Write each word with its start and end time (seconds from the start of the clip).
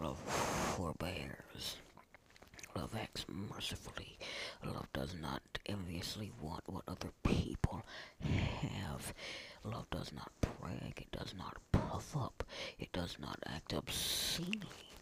Love 0.00 0.18
forbears. 0.18 1.76
Love 2.74 2.94
acts 3.00 3.24
mercifully. 3.28 4.18
Love 4.64 4.86
does 4.92 5.14
not 5.20 5.42
enviously 5.66 6.30
want 6.40 6.62
what 6.66 6.82
other 6.86 7.10
people 7.22 7.82
have. 8.20 9.14
Love 9.64 9.88
does 9.90 10.12
not 10.12 10.30
brag. 10.40 10.92
It 10.98 11.10
does 11.12 11.34
not 11.38 11.56
puff 11.72 12.16
up. 12.16 12.44
It 12.78 12.92
does 12.92 13.16
not 13.18 13.38
act 13.46 13.72
obscenely. 13.72 14.92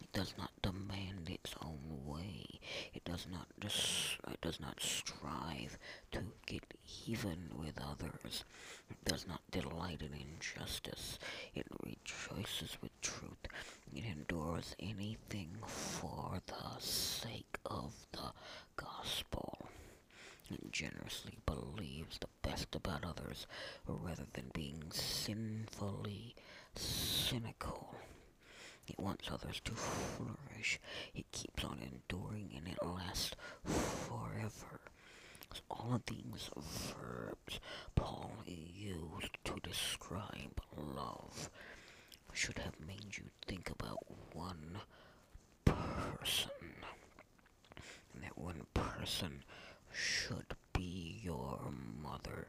It 0.00 0.12
does 0.12 0.34
not 0.36 0.50
demand 0.62 1.09
its 1.44 1.54
own 1.62 2.04
way. 2.06 2.60
It 2.94 3.04
does 3.04 3.26
not 3.30 3.46
dis- 3.58 4.16
it 4.28 4.40
does 4.40 4.60
not 4.60 4.80
strive 4.80 5.78
to 6.12 6.20
get 6.46 6.74
even 7.06 7.50
with 7.58 7.78
others. 7.80 8.44
It 8.90 9.04
does 9.04 9.26
not 9.26 9.40
delight 9.50 10.02
in 10.02 10.12
injustice. 10.14 11.18
It 11.54 11.66
rejoices 11.84 12.76
with 12.82 12.98
truth. 13.00 13.46
It 13.94 14.04
endures 14.04 14.74
anything 14.78 15.56
for 15.66 16.40
the 16.46 16.80
sake 16.80 17.58
of 17.66 17.94
the 18.12 18.32
gospel. 18.76 19.68
It 20.50 20.72
generously 20.72 21.38
believes 21.46 22.18
the 22.18 22.28
best 22.42 22.74
about 22.74 23.04
others 23.04 23.46
rather 23.86 24.26
than 24.32 24.50
being 24.52 24.82
sinfully 24.90 26.34
cynical. 26.74 27.94
It 28.90 28.98
wants 28.98 29.30
others 29.32 29.60
to 29.64 29.72
flourish. 29.72 30.80
It 31.14 31.30
keeps 31.32 31.64
on 31.64 31.78
enduring 31.80 32.50
and 32.56 32.66
it 32.66 32.78
lasts 32.84 33.32
forever. 33.64 34.80
So 35.54 35.62
all 35.70 35.94
of 35.94 36.04
these 36.06 36.50
verbs 36.56 37.60
Paul 37.94 38.32
used 38.46 39.38
to 39.44 39.54
describe 39.62 40.60
love 40.76 41.50
should 42.32 42.58
have 42.58 42.74
made 42.86 43.16
you 43.16 43.24
think 43.46 43.70
about 43.70 43.98
one 44.32 44.78
person. 45.64 46.50
And 48.14 48.22
that 48.22 48.36
one 48.38 48.66
person 48.74 49.42
should 49.92 50.54
be 50.72 51.20
your 51.22 51.60
mother. 52.02 52.48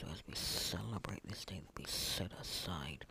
So 0.00 0.06
as 0.12 0.22
we 0.26 0.34
celebrate 0.34 1.26
this 1.28 1.44
day 1.44 1.60
we 1.76 1.84
set 1.86 2.32
aside 2.40 3.04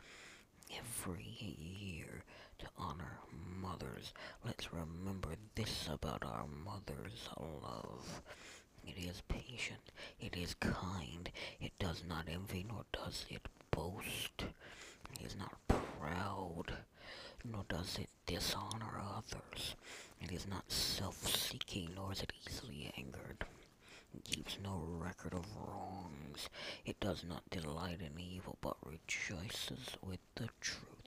every 0.78 1.36
year 1.60 2.24
to 2.62 2.68
honor 2.78 3.18
mothers. 3.62 4.14
Let's 4.46 4.72
remember 4.72 5.30
this 5.56 5.90
about 5.92 6.24
our 6.24 6.46
mother's 6.48 7.28
love. 7.38 8.22
It 8.86 8.98
is 8.98 9.22
patient, 9.28 9.92
it 10.20 10.36
is 10.38 10.54
kind, 10.56 11.30
it 11.60 11.72
does 11.80 12.04
not 12.08 12.26
envy 12.32 12.66
nor 12.68 12.86
does 12.94 13.26
it 13.30 13.48
boast, 13.72 14.44
it 15.14 15.26
is 15.26 15.36
not 15.38 15.56
proud, 15.68 16.74
nor 17.44 17.64
does 17.70 17.98
it 18.00 18.10
dishonor 18.26 19.00
others, 19.18 19.76
it 20.20 20.32
is 20.32 20.48
not 20.48 20.72
self-seeking 20.72 21.92
nor 21.96 22.12
is 22.12 22.22
it 22.22 22.34
easily 22.48 22.92
angered. 22.98 23.46
It 24.14 24.24
keeps 24.26 24.58
no 24.62 24.84
record 25.00 25.34
of 25.34 25.46
wrongs. 25.56 26.50
It 26.86 27.00
does 27.00 27.24
not 27.24 27.50
delight 27.50 28.00
in 28.02 28.20
evil, 28.20 28.58
but 28.62 28.76
rejoices 28.86 29.96
with 30.02 30.20
the 30.36 30.50
truth. 30.60 31.01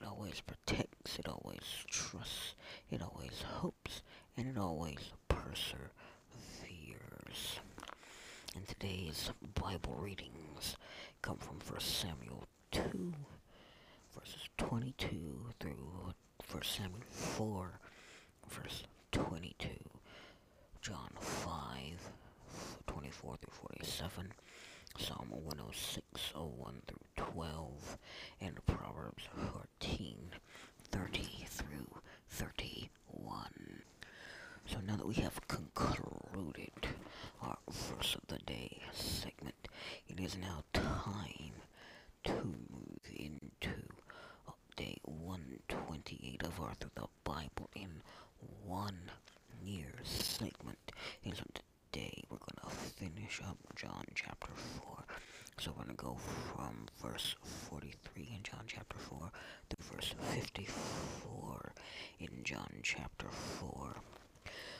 It 0.00 0.06
always 0.06 0.40
protects, 0.40 1.18
it 1.18 1.28
always 1.28 1.60
trusts, 1.88 2.54
it 2.90 3.02
always 3.02 3.42
hopes, 3.42 4.02
and 4.36 4.46
it 4.48 4.56
always 4.58 5.12
perseveres. 5.28 5.90
And 8.56 8.66
today's 8.66 9.30
Bible 9.54 9.96
readings 10.00 10.76
come 11.22 11.36
from 11.36 11.58
1 11.68 11.80
Samuel 11.80 12.44
2, 12.72 13.12
verses 14.18 14.48
22 14.56 15.50
through 15.60 16.14
1 16.50 16.62
Samuel 16.62 17.02
4, 17.10 17.80
verse 18.48 18.84
22, 19.12 19.68
John 20.80 21.10
5, 21.18 22.10
24 22.86 23.36
through 23.36 23.68
47, 23.68 24.32
Psalm 24.98 25.28
106, 25.30 26.32
01 26.34 26.82
through 26.86 27.24
12, 27.34 27.98
and 28.40 28.66
Proverbs 28.66 29.24
14, 29.84 30.16
30 30.90 31.46
through 31.48 32.00
31. 32.28 33.82
So 34.66 34.78
now 34.86 34.96
that 34.96 35.06
we 35.06 35.14
have 35.14 35.46
concluded 35.48 36.88
our 37.42 37.58
verse 37.70 38.14
of 38.14 38.26
the 38.28 38.38
day 38.44 38.82
segment, 38.92 39.68
it 40.08 40.20
is 40.20 40.36
now 40.36 40.64
time 40.72 41.54
to 42.24 42.32
move 42.44 43.00
into 43.14 43.70
day 44.76 44.96
128 45.04 46.42
of 46.42 46.60
our 46.60 46.74
Through 46.74 46.90
the 46.94 47.06
Bible 47.24 47.68
in 47.74 48.00
one 48.64 49.10
year 49.62 49.92
segment. 50.04 50.78
And 51.24 51.36
so 51.36 51.44
today 51.92 52.22
we're 52.30 52.36
to 52.38 52.68
finish 52.70 53.40
up 53.48 53.56
John 53.74 54.04
chapter 54.14 54.50
4. 54.84 55.04
So 55.58 55.72
we're 55.76 55.84
to 55.84 55.94
go 55.94 56.16
from 56.54 56.86
verse 57.02 57.34
43 57.68 58.32
in 58.36 58.42
John 58.42 58.64
chapter 58.66 58.96
4 58.98 59.30
to 59.70 59.76
verse 59.92 60.14
54 60.30 61.72
in 62.20 62.28
John 62.44 62.70
chapter 62.82 63.26
4. 63.28 63.94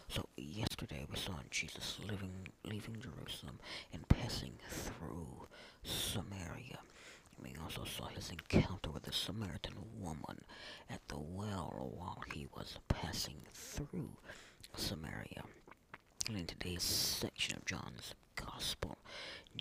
So 0.09 0.27
yesterday 0.37 1.05
we 1.11 1.17
saw 1.17 1.35
Jesus 1.51 1.99
living, 2.07 2.49
leaving 2.65 2.97
Jerusalem 3.01 3.59
and 3.93 4.09
passing 4.09 4.55
through 4.69 5.49
Samaria. 5.83 6.79
We 7.43 7.55
also 7.63 7.85
saw 7.85 8.07
his 8.09 8.31
encounter 8.31 8.91
with 8.91 9.05
the 9.05 9.13
Samaritan 9.13 9.75
woman 9.99 10.45
at 10.89 11.01
the 11.09 11.19
well 11.19 11.93
while 11.97 12.23
he 12.33 12.47
was 12.55 12.79
passing 12.89 13.43
through 13.53 14.11
Samaria. 14.77 15.43
In 16.37 16.47
today's 16.47 16.83
section 16.83 17.57
of 17.57 17.65
John's 17.65 18.15
Gospel, 18.37 18.97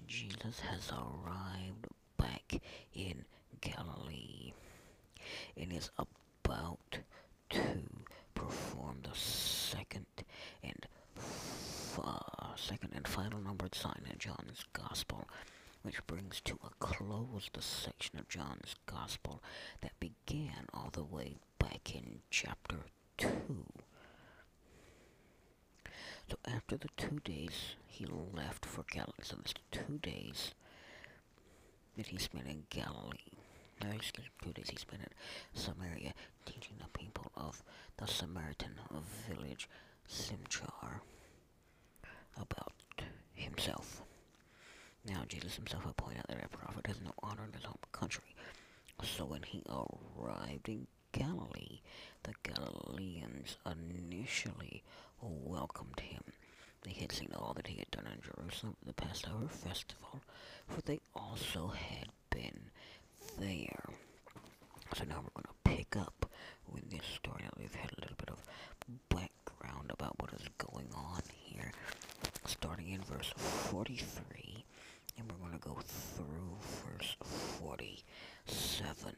Jesus 0.07 0.60
has 0.60 0.92
arrived 0.92 1.88
back 2.18 2.62
in 2.94 3.25
Galilee 3.60 4.54
and 5.57 5.74
is 5.74 5.89
about 5.98 7.00
to 7.50 7.62
perform 8.36 8.98
the 9.04 9.18
second 9.18 10.06
and 10.63 10.86
second 12.56 12.92
and 12.94 13.07
final 13.07 13.39
numbered 13.39 13.74
sign 13.75 14.04
in 14.10 14.18
John's 14.19 14.63
Gospel, 14.74 15.27
which 15.81 16.06
brings 16.07 16.39
to 16.42 16.60
a 16.63 16.69
close 16.80 17.50
the 17.54 17.62
section 17.62 18.19
of 18.19 18.30
John's 18.30 18.75
Gospel 18.86 19.42
that 19.81 20.00
began 20.00 20.68
all 20.74 20.89
the 20.92 21.04
way 21.04 21.38
back 21.57 21.95
in 21.95 22.19
chapter 22.30 22.77
2. 23.18 23.27
So 26.30 26.38
after 26.46 26.78
the 26.78 26.90
two 26.96 27.20
days, 27.24 27.76
he 27.88 28.06
left 28.06 28.66
for 28.66 28.84
Galilee. 28.84 29.24
So 29.24 29.36
there's 29.38 29.54
two 29.72 29.98
days 29.98 30.54
that 31.98 32.08
he 32.08 32.18
spent 32.18 32.48
in 32.48 32.64
Galilee. 32.70 33.18
No, 33.84 33.90
excuse 33.92 34.28
me, 34.28 34.31
two 34.44 34.54
days 34.54 34.70
he 34.70 34.78
spent 34.78 35.02
in 35.02 35.10
Samaria, 35.60 36.14
teaching 36.46 36.76
the 36.78 37.00
people 37.00 37.31
of 37.36 37.64
the 37.98 38.06
Samaritan 38.06 38.76
village 39.28 39.70
Sychar 40.08 41.02
about 42.38 42.74
himself. 43.34 44.04
Now 45.06 45.24
Jesus 45.28 45.56
himself 45.56 45.86
had 45.86 45.98
pointed 45.98 46.20
out 46.20 46.28
that 46.28 46.46
a 46.46 46.50
prophet 46.50 46.86
has 46.88 47.02
no 47.02 47.14
honor 47.24 47.46
in 47.46 47.54
his 47.54 47.64
home 47.64 47.78
country. 47.92 48.36
So 49.02 49.26
when 49.26 49.44
he 49.44 49.64
arrived 49.70 50.68
in 50.68 50.88
Galilee, 51.11 51.81
the 52.23 52.33
Galileans 52.44 53.57
initially 53.65 54.83
welcomed 55.21 56.00
him. 56.00 56.23
They 56.83 56.91
had 56.94 57.11
seen 57.11 57.31
all 57.35 57.53
that 57.56 57.67
he 57.67 57.77
had 57.79 57.91
done 57.91 58.07
in 58.07 58.21
Jerusalem 58.21 58.75
at 58.81 58.88
the 58.88 58.94
Passover 58.94 59.47
festival, 59.47 60.21
for 60.67 60.81
they 60.81 61.00
also 61.15 61.67
had 61.69 62.09
been 62.29 62.69
there. 63.38 63.83
So 64.95 65.03
now 65.06 65.21
we're 65.23 65.41
going 65.41 65.45
to 65.47 65.69
pick 65.75 65.95
up 65.97 66.29
with 66.71 66.89
this 66.89 67.06
story. 67.15 67.41
Now 67.44 67.50
we've 67.57 67.75
had 67.75 67.91
a 67.97 68.01
little 68.01 68.15
bit 68.17 68.29
of 68.29 68.44
background 69.09 69.91
about 69.91 70.19
what 70.19 70.33
is 70.33 70.47
going 70.57 70.88
on 70.95 71.21
here, 71.45 71.71
starting 72.45 72.89
in 72.89 73.01
verse 73.01 73.31
43, 73.35 74.65
and 75.17 75.29
we're 75.31 75.38
going 75.47 75.59
to 75.59 75.67
go 75.67 75.77
through 75.85 76.57
verse 76.85 77.15
47, 77.23 79.13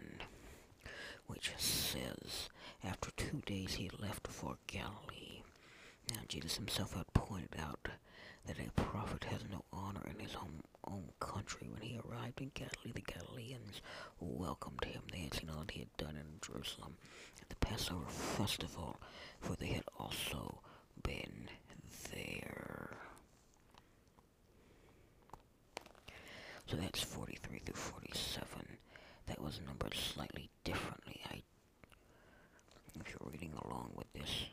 which 1.27 1.51
says, 1.57 2.49
After 2.83 3.11
two 3.17 3.40
days 3.51 3.73
he 3.73 3.89
left 3.99 4.27
for 4.27 4.55
Galilee. 4.67 5.41
Now 6.09 6.21
Jesus 6.27 6.55
himself 6.55 6.93
had 6.95 7.13
pointed 7.13 7.55
out 7.59 7.89
that 8.47 8.57
a 8.59 8.71
prophet 8.81 9.25
has 9.25 9.41
no 9.51 9.63
honor 9.73 10.07
in 10.09 10.19
his 10.19 10.33
home, 10.33 10.61
own 10.87 11.09
country. 11.19 11.67
When 11.69 11.81
he 11.81 11.99
arrived 11.99 12.39
in 12.41 12.51
Galilee, 12.53 12.93
the 12.93 13.01
Galileans 13.01 13.81
welcomed 14.19 14.85
him. 14.85 15.01
They 15.11 15.19
had 15.19 15.33
seen 15.33 15.49
all 15.49 15.61
that 15.61 15.71
he 15.71 15.79
had 15.81 15.97
done 15.97 16.15
in 16.15 16.39
Jerusalem 16.41 16.95
at 17.41 17.49
the 17.49 17.55
Passover 17.57 18.05
festival, 18.09 18.99
for 19.41 19.55
they 19.55 19.67
had 19.67 19.85
also 19.99 20.61
been 21.03 21.49
there. 22.13 22.91
So 26.67 26.77
that's 26.77 27.01
43 27.01 27.59
through 27.59 27.75
47. 27.75 28.47
That 29.27 29.41
was 29.41 29.59
numbered 29.65 29.93
slightly 29.95 30.49
differently. 30.63 31.21
I, 31.29 31.41
if 32.99 33.09
you're 33.09 33.31
reading 33.31 33.53
along 33.65 33.91
with 33.95 34.11
this, 34.13 34.45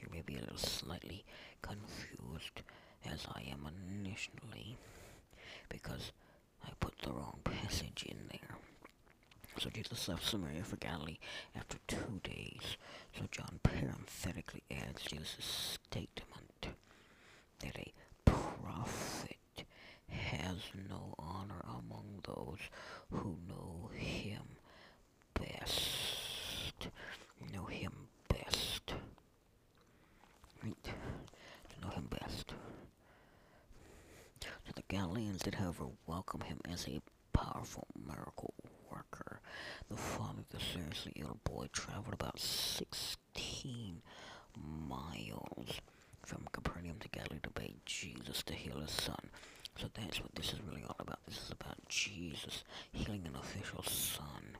you 0.00 0.08
may 0.12 0.22
be 0.22 0.36
a 0.36 0.40
little 0.40 0.56
slightly 0.56 1.24
confused, 1.62 2.62
as 3.10 3.26
I 3.34 3.42
am 3.50 3.66
because 5.68 6.12
I 6.64 6.70
put 6.80 6.98
the 6.98 7.12
wrong 7.12 7.38
passage 7.44 8.04
in 8.08 8.16
there. 8.30 8.56
So 9.58 9.70
Jesus 9.70 10.08
left 10.08 10.24
Samaria 10.24 10.62
for 10.62 10.76
Galilee 10.76 11.18
after 11.56 11.78
two 11.88 12.20
days. 12.22 12.76
So 13.16 13.24
John 13.30 13.58
parenthetically 13.62 14.62
adds 14.70 15.02
Jesus' 15.02 15.78
statement 15.84 16.68
that 17.60 17.76
a 17.76 17.92
prophet 18.24 19.36
has 20.08 20.56
no 20.88 21.14
honor 21.18 21.60
among 21.64 22.20
those 22.24 22.58
who 23.10 23.36
know 23.48 23.90
him 23.94 24.42
best. 25.34 26.88
Know 27.52 27.64
him 27.66 27.92
best. 28.28 28.94
Right? 30.62 30.84
To 30.84 31.80
know 31.80 31.90
him 31.90 32.08
best. 32.10 32.54
So 34.42 34.72
the 34.74 34.77
Galileans 34.88 35.42
did, 35.42 35.56
however, 35.56 35.86
welcome 36.06 36.40
him 36.40 36.60
as 36.70 36.88
a 36.88 37.02
powerful 37.34 37.86
miracle 38.06 38.54
worker. 38.90 39.40
The 39.90 39.96
father 39.96 40.40
of 40.40 40.48
the 40.48 40.64
seriously 40.64 41.12
ill 41.16 41.38
boy 41.44 41.66
traveled 41.72 42.14
about 42.14 42.38
16 42.40 44.00
miles 44.88 45.80
from 46.24 46.48
Capernaum 46.52 46.96
to 47.00 47.08
Galilee 47.10 47.40
to 47.42 47.50
beg 47.50 47.74
Jesus 47.84 48.42
to 48.44 48.54
heal 48.54 48.80
his 48.80 48.90
son. 48.90 49.30
So 49.78 49.88
that's 49.92 50.22
what 50.22 50.34
this 50.34 50.54
is 50.54 50.60
really 50.66 50.84
all 50.84 50.96
about. 50.98 51.18
This 51.26 51.36
is 51.36 51.50
about 51.50 51.76
Jesus 51.88 52.64
healing 52.90 53.24
an 53.26 53.36
official 53.36 53.82
son. 53.82 54.56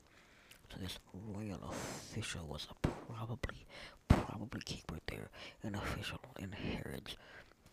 So 0.71 0.77
this 0.79 0.99
royal 1.33 1.59
official 1.69 2.45
was 2.45 2.67
a 2.69 2.87
probably, 2.87 3.65
probably 4.07 4.61
keeper 4.61 4.99
there, 5.07 5.29
an 5.63 5.73
official 5.75 6.19
in 6.37 6.51
Herod's 6.51 7.17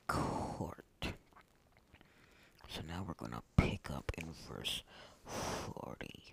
court. 0.06 0.84
So 2.68 2.80
now 2.86 3.04
we're 3.06 3.14
to 3.32 3.42
pick 3.56 3.90
up 3.90 4.12
in 4.18 4.28
verse 4.50 4.82
40. 5.24 6.24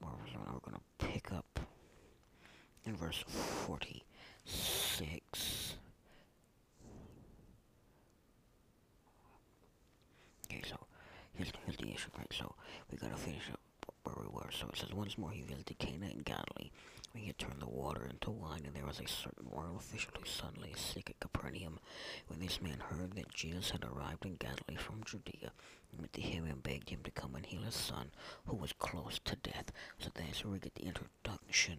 We're 0.00 0.08
to 0.74 0.80
pick 1.06 1.32
up 1.32 1.60
in 2.84 2.96
verse 2.96 3.24
46. 3.66 5.74
Okay, 10.50 10.62
so 10.68 10.76
here's, 11.34 11.52
here's 11.64 11.76
the 11.76 11.88
issue, 11.88 12.10
right? 12.18 12.32
So 12.36 12.54
we 12.90 12.98
gotta 12.98 13.16
finish 13.16 13.42
up 13.52 13.60
where 14.04 14.16
we 14.20 14.26
were. 14.32 14.50
So 14.50 14.66
it 14.68 14.76
says, 14.78 14.92
Once 14.92 15.16
more 15.18 15.30
he 15.30 15.42
visited 15.42 15.78
Cana 15.78 16.06
in 16.06 16.22
Galilee, 16.22 16.70
he 17.14 17.26
had 17.26 17.38
turned 17.38 17.60
the 17.60 17.68
water 17.68 18.06
into 18.08 18.30
wine, 18.30 18.62
and 18.64 18.74
there 18.74 18.86
was 18.86 19.00
a 19.00 19.08
certain 19.08 19.46
royal 19.50 19.76
official 19.76 20.12
who 20.18 20.24
suddenly 20.24 20.72
sick 20.76 21.10
at 21.10 21.20
Capernaum. 21.20 21.78
When 22.28 22.40
this 22.40 22.62
man 22.62 22.78
heard 22.78 23.14
that 23.16 23.34
Jesus 23.34 23.70
had 23.70 23.84
arrived 23.84 24.24
in 24.24 24.36
Galilee 24.36 24.76
from 24.76 25.02
Judea, 25.04 25.52
he 25.88 25.96
went 25.98 26.12
to 26.14 26.20
him 26.20 26.44
and 26.46 26.62
begged 26.62 26.90
him 26.90 27.00
to 27.04 27.10
come 27.10 27.34
and 27.34 27.44
heal 27.44 27.62
his 27.62 27.74
son, 27.74 28.10
who 28.46 28.56
was 28.56 28.72
close 28.72 29.18
to 29.24 29.36
death. 29.36 29.72
So 29.98 30.10
that's 30.14 30.44
where 30.44 30.52
we 30.52 30.58
get 30.58 30.74
the 30.74 30.86
introduction 30.86 31.78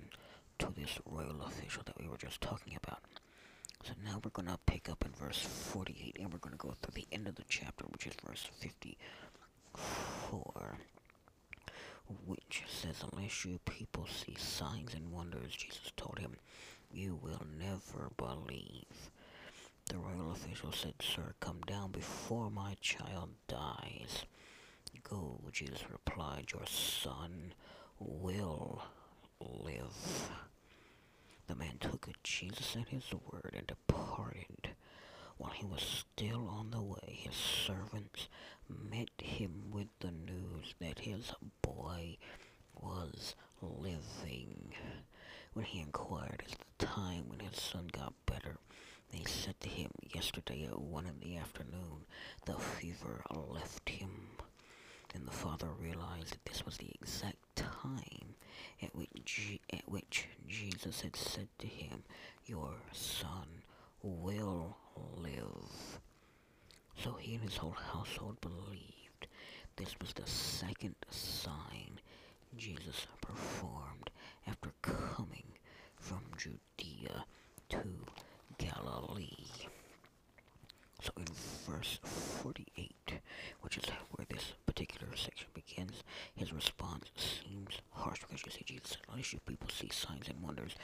to 0.60 0.68
this 0.76 1.00
royal 1.06 1.42
official 1.42 1.84
that 1.86 2.00
we 2.00 2.08
were 2.08 2.18
just 2.18 2.42
talking 2.42 2.78
about. 2.84 3.00
So 3.84 3.94
now 4.06 4.20
we're 4.24 4.30
going 4.32 4.48
to 4.48 4.58
pick 4.66 4.90
up 4.90 5.04
in 5.06 5.12
verse 5.12 5.40
48 5.40 6.18
and 6.20 6.32
we're 6.32 6.40
going 6.40 6.54
to 6.54 6.58
go 6.58 6.74
through 6.82 6.94
the 6.96 7.08
end 7.12 7.28
of 7.28 7.36
the 7.36 7.44
chapter, 7.50 7.84
which 7.86 8.08
is 8.08 8.14
verse 8.26 8.48
54, 8.60 10.78
which 12.26 12.64
says, 12.68 13.04
Unless 13.12 13.46
you 13.46 13.60
people 13.66 14.08
see 14.08 14.36
signs 14.38 14.94
and 14.94 15.12
wonders, 15.12 15.52
Jesus 15.56 15.92
told 15.96 16.20
him, 16.20 16.36
you 16.94 17.20
will 17.22 17.42
never 17.60 18.12
believe. 18.18 19.10
The 19.90 19.98
royal 19.98 20.32
official 20.32 20.72
said, 20.72 20.94
Sir, 21.02 21.34
come 21.40 21.62
down 21.66 21.92
before 21.92 22.50
my 22.50 22.76
child 22.82 23.30
dies. 23.48 24.26
Go, 25.10 25.40
Jesus 25.52 25.84
replied, 25.92 26.52
your 26.54 26.66
son 26.66 27.54
will 28.00 28.82
live. 29.40 30.30
The 31.48 31.56
man 31.56 31.78
took 31.80 32.08
Jesus 32.24 32.76
at 32.80 32.90
his 32.90 33.04
word 33.12 33.56
and 33.58 33.68
departed. 33.68 34.70
While 35.44 35.52
he 35.52 35.66
was 35.66 35.82
still 36.16 36.48
on 36.48 36.72
the 36.72 36.82
way, 36.82 37.20
his 37.20 37.36
servants 37.36 38.30
met 38.70 39.10
him 39.22 39.72
with 39.72 39.90
the 40.00 40.12
news 40.12 40.74
that 40.80 41.00
his 41.00 41.34
boy 41.62 42.16
was 42.74 43.36
living. 43.62 44.74
When 45.52 45.66
he 45.66 45.82
inquired 45.82 46.46
at 46.50 46.58
the 46.80 46.86
time 46.86 47.28
when 47.28 47.40
his 47.40 47.60
son 47.62 47.88
got 47.92 48.14
better, 48.26 48.56
they 49.12 49.26
said 49.26 49.60
to 49.60 49.68
him, 49.68 49.92
Yesterday 50.16 50.64
at 50.64 50.80
one 50.80 51.06
in 51.08 51.20
the 51.20 51.36
afternoon, 51.36 52.06
the 52.46 52.54
fever 52.54 53.22
left 53.30 53.90
him. 53.90 54.38
Then 55.12 55.26
the 55.26 55.32
father 55.32 55.68
realized 55.78 56.32
that 56.32 56.46
this 56.46 56.66
was 56.66 56.78
the 56.78 56.92
exact 57.02 57.54
time 57.58 58.36
at 58.82 58.96
which, 58.96 59.60
at 59.74 59.90
which 59.90 60.30
Jesus 60.48 61.02
had 61.02 61.18
said 61.18 61.50
to 61.60 61.68
him, 61.68 62.04
Your 62.46 62.76
son 62.94 63.64
will 64.02 64.78
live. 65.18 66.00
So 66.98 67.14
he 67.14 67.36
and 67.36 67.44
his 67.44 67.58
whole 67.58 67.76
household 67.94 68.40
believed. 68.42 69.28
This 69.76 69.96
was 70.00 70.14
the 70.14 70.28
second 70.28 70.96
sign 71.10 72.00
Jesus 72.58 73.08
performed 73.22 74.12
after 74.48 74.72
coming 74.82 75.46
from 75.96 76.22
Judea 76.38 77.26
to 77.70 77.80
Galilee. 78.58 79.43
So 81.04 81.12
in 81.18 81.26
verse 81.68 82.00
48, 82.02 83.20
which 83.60 83.78
is 83.78 83.84
where 84.12 84.26
this 84.30 84.54
particular 84.66 85.14
section 85.18 85.48
begins, 85.54 86.02
his 86.34 86.54
response 86.54 87.12
seems 87.18 87.82
harsh 87.90 88.22
because 88.22 88.46
you 88.46 88.52
see 88.54 88.64
Jesus 88.66 88.92
said, 88.92 89.00
unless 89.10 89.34
you 89.34 89.40
people 89.46 89.68
see 89.68 89.90
signs 89.90 90.30
and 90.30 90.42
wonders, 90.42 90.76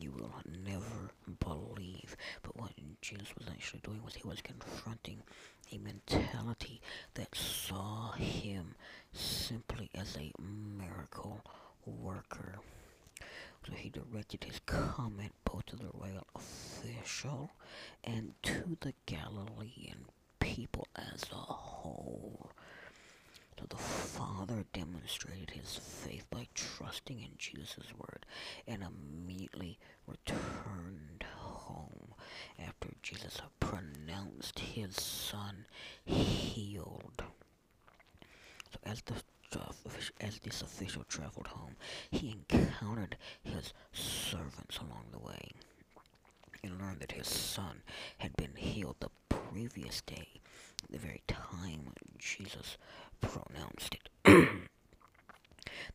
you 0.00 0.10
will 0.10 0.32
never 0.64 1.10
believe. 1.38 2.16
But 2.42 2.56
what 2.56 2.70
Jesus 3.02 3.28
was 3.36 3.46
actually 3.48 3.80
doing 3.80 4.02
was 4.02 4.14
he 4.14 4.26
was 4.26 4.40
confronting 4.40 5.22
a 5.70 5.76
mentality 5.76 6.80
that 7.12 7.34
saw 7.34 8.12
him 8.12 8.74
simply 9.12 9.90
as 9.94 10.16
a 10.16 10.32
miracle 10.40 11.44
worker. 11.84 12.58
He 13.74 13.90
directed 13.90 14.44
his 14.44 14.60
comment 14.66 15.32
both 15.44 15.66
to 15.66 15.76
the 15.76 15.90
royal 15.94 16.26
official 16.34 17.50
and 18.04 18.34
to 18.42 18.76
the 18.80 18.94
Galilean 19.06 20.06
people 20.40 20.88
as 20.96 21.24
a 21.32 21.36
whole. 21.36 22.50
So 23.58 23.64
the 23.68 23.76
Father 23.76 24.64
demonstrated 24.72 25.50
his 25.50 25.76
faith 25.76 26.26
by 26.30 26.46
trusting 26.54 27.20
in 27.20 27.30
Jesus' 27.38 27.92
word 27.98 28.24
and 28.68 28.82
immediately 28.84 29.78
returned 30.06 31.24
home 31.36 32.14
after 32.58 32.90
Jesus 33.02 33.38
had 33.40 33.58
pronounced 33.58 34.60
his 34.60 34.94
son 34.94 35.66
healed. 36.04 37.22
So 38.72 38.78
as 38.84 39.02
the 39.02 39.14
as 40.20 40.38
this 40.40 40.62
official 40.62 41.04
traveled 41.08 41.48
home, 41.48 41.76
he 42.10 42.30
encountered 42.50 43.16
his 43.42 43.72
servants 43.92 44.78
along 44.78 45.06
the 45.12 45.18
way 45.18 45.52
and 46.62 46.78
learned 46.78 47.00
that 47.00 47.12
his 47.12 47.28
son 47.28 47.82
had 48.18 48.36
been 48.36 48.54
healed 48.56 48.96
the 49.00 49.10
previous 49.28 50.00
day, 50.02 50.28
the 50.90 50.98
very 50.98 51.22
time 51.28 51.92
Jesus 52.18 52.76
pronounced 53.20 53.94
it. 53.94 54.08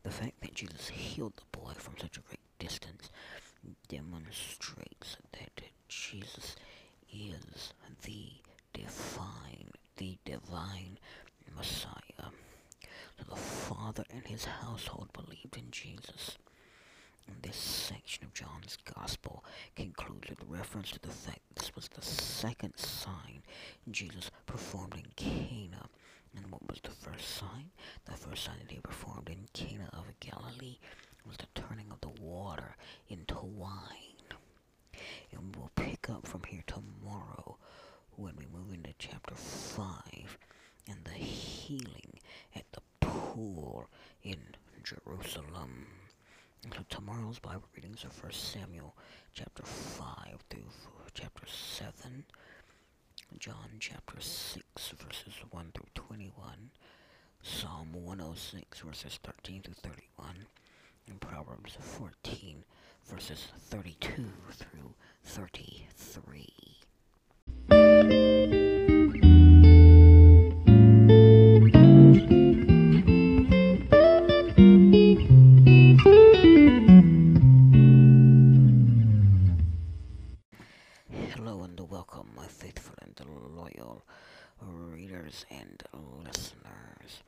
the 0.02 0.10
fact 0.10 0.40
that 0.40 0.54
Jesus 0.54 0.88
healed 0.88 1.34
the 1.36 1.58
boy 1.58 1.72
from 1.76 1.94
such 1.98 2.16
a 2.16 2.20
great 2.20 2.38
distance 2.58 3.10
demonstrates 3.88 5.16
that 5.32 5.62
Jesus 5.88 6.56
is 7.12 7.72
the 8.02 8.28
divine, 8.72 9.70
the 9.96 10.18
divine 10.24 10.98
Messiah. 11.56 12.30
So 13.18 13.24
the 13.28 13.36
father 13.36 14.04
and 14.10 14.26
his 14.26 14.44
household 14.44 15.12
believed 15.12 15.56
in 15.56 15.70
Jesus. 15.70 16.36
And 17.26 17.36
this 17.42 17.56
section 17.56 18.24
of 18.24 18.34
John's 18.34 18.76
Gospel 18.94 19.44
concludes 19.74 20.28
with 20.28 20.44
reference 20.46 20.90
to 20.92 20.98
the 21.00 21.08
fact 21.08 21.40
this 21.56 21.74
was 21.74 21.88
the 21.88 22.02
second 22.02 22.76
sign 22.76 23.42
Jesus 23.90 24.30
performed 24.46 24.94
in 24.94 25.06
Cana. 25.16 25.88
And 26.36 26.50
what 26.50 26.66
was 26.68 26.80
the 26.82 26.90
first 26.90 27.28
sign? 27.36 27.70
The 28.04 28.12
first 28.12 28.44
sign 28.44 28.56
that 28.60 28.70
he 28.72 28.80
performed 28.80 29.28
in 29.28 29.48
Cana 29.52 29.88
of 29.92 30.04
Galilee 30.20 30.78
was 31.26 31.36
the 31.38 31.46
turning 31.60 31.90
of 31.90 32.00
the 32.00 32.20
water 32.22 32.76
into 33.08 33.36
wine. 33.36 33.78
And 35.32 35.54
we'll 35.56 35.70
pick 35.76 36.10
up 36.10 36.26
from 36.26 36.42
here 36.48 36.64
tomorrow 36.66 37.56
when 38.16 38.36
we 38.36 38.46
move 38.46 38.72
into 38.72 38.92
chapter 38.98 39.34
5 39.34 40.38
and 40.88 41.04
the 41.04 41.10
healing 41.12 42.20
at 42.54 42.64
the 42.72 42.80
pool 43.00 43.88
in 44.22 44.38
So 45.26 45.40
tomorrow's 46.90 47.38
Bible 47.38 47.68
readings 47.74 48.04
are 48.04 48.10
1 48.22 48.32
Samuel 48.32 48.94
chapter 49.32 49.62
5 49.62 50.44
through 50.50 50.64
chapter 51.14 51.46
7, 51.46 52.24
John 53.38 53.70
chapter 53.80 54.20
6 54.20 54.88
verses 54.88 55.32
1 55.50 55.72
through 55.74 55.86
21, 55.94 56.70
Psalm 57.42 57.88
106 57.92 58.80
verses 58.80 59.18
13 59.22 59.62
through 59.62 59.74
31, 59.74 60.46
and 61.08 61.20
Proverbs 61.20 61.76
14 61.80 62.64
verses 63.06 63.48
32 63.70 64.26
through 64.52 64.94
33. 65.24 66.52
Readers 84.60 85.44
and 85.50 85.82
listeners. 86.24 87.22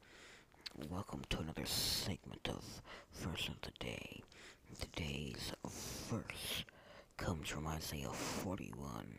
Welcome 0.90 1.22
to 1.30 1.38
another 1.40 1.66
segment 1.66 2.48
of 2.48 2.82
Verse 3.12 3.48
of 3.48 3.60
the 3.62 3.72
Day. 3.78 4.22
Today's 4.78 5.52
verse 6.10 6.64
comes 7.16 7.48
from 7.48 7.66
Isaiah 7.66 8.10
41, 8.10 9.18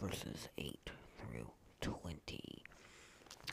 verses 0.00 0.48
8 0.58 0.90
through 1.18 1.50
20, 1.80 2.62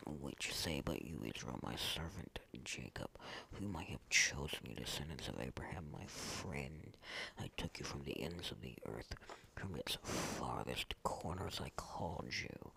which 0.05 0.53
say, 0.53 0.81
But 0.83 1.03
you, 1.03 1.21
Israel, 1.35 1.59
my 1.63 1.75
servant, 1.75 2.39
Jacob, 2.63 3.09
whom 3.53 3.75
I 3.75 3.83
have 3.83 4.07
chosen, 4.09 4.59
you 4.67 4.75
descendants 4.75 5.27
of 5.27 5.39
Abraham, 5.41 5.85
my 5.91 6.05
friend, 6.05 6.95
I 7.39 7.49
took 7.57 7.79
you 7.79 7.85
from 7.85 8.03
the 8.03 8.21
ends 8.21 8.51
of 8.51 8.61
the 8.61 8.75
earth 8.87 9.15
from 9.55 9.75
its 9.75 9.97
farthest 10.03 10.95
corners 11.03 11.59
I 11.63 11.71
called 11.75 12.29
you. 12.41 12.71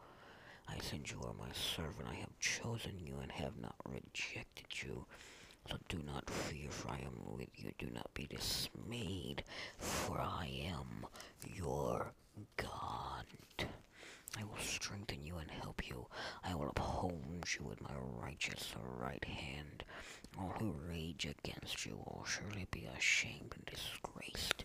I 0.69 0.78
said 0.81 1.11
you 1.11 1.21
are 1.25 1.35
my 1.35 1.52
servant. 1.52 2.09
I 2.11 2.14
have 2.14 2.38
chosen 2.38 2.99
you 3.04 3.19
and 3.21 3.31
have 3.33 3.59
not 3.61 3.75
rejected 3.87 4.66
you. 4.83 5.07
So 5.71 5.76
do 5.88 5.99
not 6.04 6.28
fear, 6.28 6.69
for 6.71 6.90
I 6.90 6.99
am 6.99 7.37
with 7.37 7.49
you. 7.57 7.73
Do 7.78 7.88
not 7.92 8.12
be 8.14 8.26
dismayed, 8.26 9.45
for 9.78 10.21
I 10.21 10.50
am 10.66 11.07
your 11.54 12.12
God. 12.57 13.26
I 14.38 14.45
will 14.45 14.59
strengthen 14.59 15.23
you 15.23 15.37
and 15.37 15.50
help 15.50 15.87
you. 15.88 16.07
I 16.42 16.54
will 16.54 16.69
uphold 16.71 17.47
you 17.59 17.66
with 17.66 17.83
my 17.83 17.95
righteous 17.95 18.75
right 18.99 19.25
hand. 19.25 19.85
All 20.38 20.54
who 20.59 20.75
rage 20.88 21.26
against 21.26 21.85
you 21.85 21.97
will 21.97 22.25
surely 22.25 22.66
be 22.71 22.87
ashamed 22.97 23.54
and 23.54 23.66
disgraced. 23.66 24.64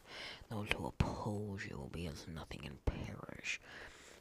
Those 0.49 0.69
who 0.75 0.87
oppose 0.87 1.65
you 1.69 1.77
will 1.77 1.89
be 1.89 2.07
as 2.07 2.25
nothing 2.33 2.61
and 2.65 2.83
perish. 2.85 3.59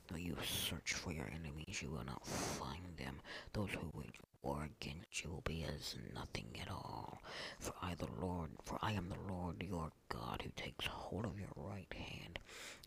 Though 0.08 0.16
you 0.16 0.36
search 0.44 0.94
for 0.94 1.12
your 1.12 1.28
enemies, 1.28 1.82
you 1.82 1.90
will 1.90 2.04
not 2.04 2.24
find 2.26 2.96
them. 2.96 3.20
Those 3.52 3.70
who 3.70 3.90
wage 3.92 4.18
war 4.42 4.68
against 4.80 5.24
you 5.24 5.30
will 5.30 5.42
be 5.42 5.64
as 5.64 5.96
nothing 6.14 6.46
at 6.62 6.70
all. 6.70 7.20
For 7.58 7.72
I, 7.82 7.94
the 7.94 8.08
Lord, 8.20 8.50
for 8.62 8.78
I 8.82 8.92
am 8.92 9.08
the 9.08 9.32
Lord 9.32 9.62
your 9.62 9.90
God, 10.08 10.42
who 10.42 10.50
takes 10.54 10.86
hold 10.86 11.24
of 11.24 11.40
your 11.40 11.50
right 11.56 11.92
hand 11.92 12.38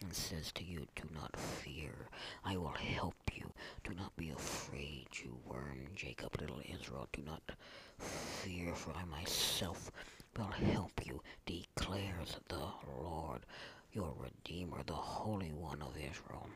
and 0.02 0.14
says 0.14 0.52
to 0.54 0.64
you, 0.64 0.86
Do 0.96 1.04
not 1.14 1.36
fear. 1.36 2.08
I 2.46 2.56
will 2.56 2.70
help 2.70 3.16
you. 3.34 3.52
Do 3.84 3.94
not 3.94 4.16
be 4.16 4.30
afraid, 4.30 5.08
you 5.22 5.38
worm, 5.46 5.88
Jacob, 5.96 6.40
little 6.40 6.62
Israel. 6.64 7.08
Do 7.12 7.22
not 7.24 7.44
fear, 7.98 8.74
for 8.74 8.94
I 8.96 9.04
myself 9.06 9.92
will 10.38 10.46
help 10.46 11.06
you, 11.06 11.22
declares 11.46 12.38
the 12.48 12.68
Lord, 13.02 13.42
your 13.92 14.14
Redeemer, 14.18 14.84
the 14.86 14.94
Holy 14.94 15.52
One 15.52 15.82
of 15.82 15.98
Israel. 15.98 16.48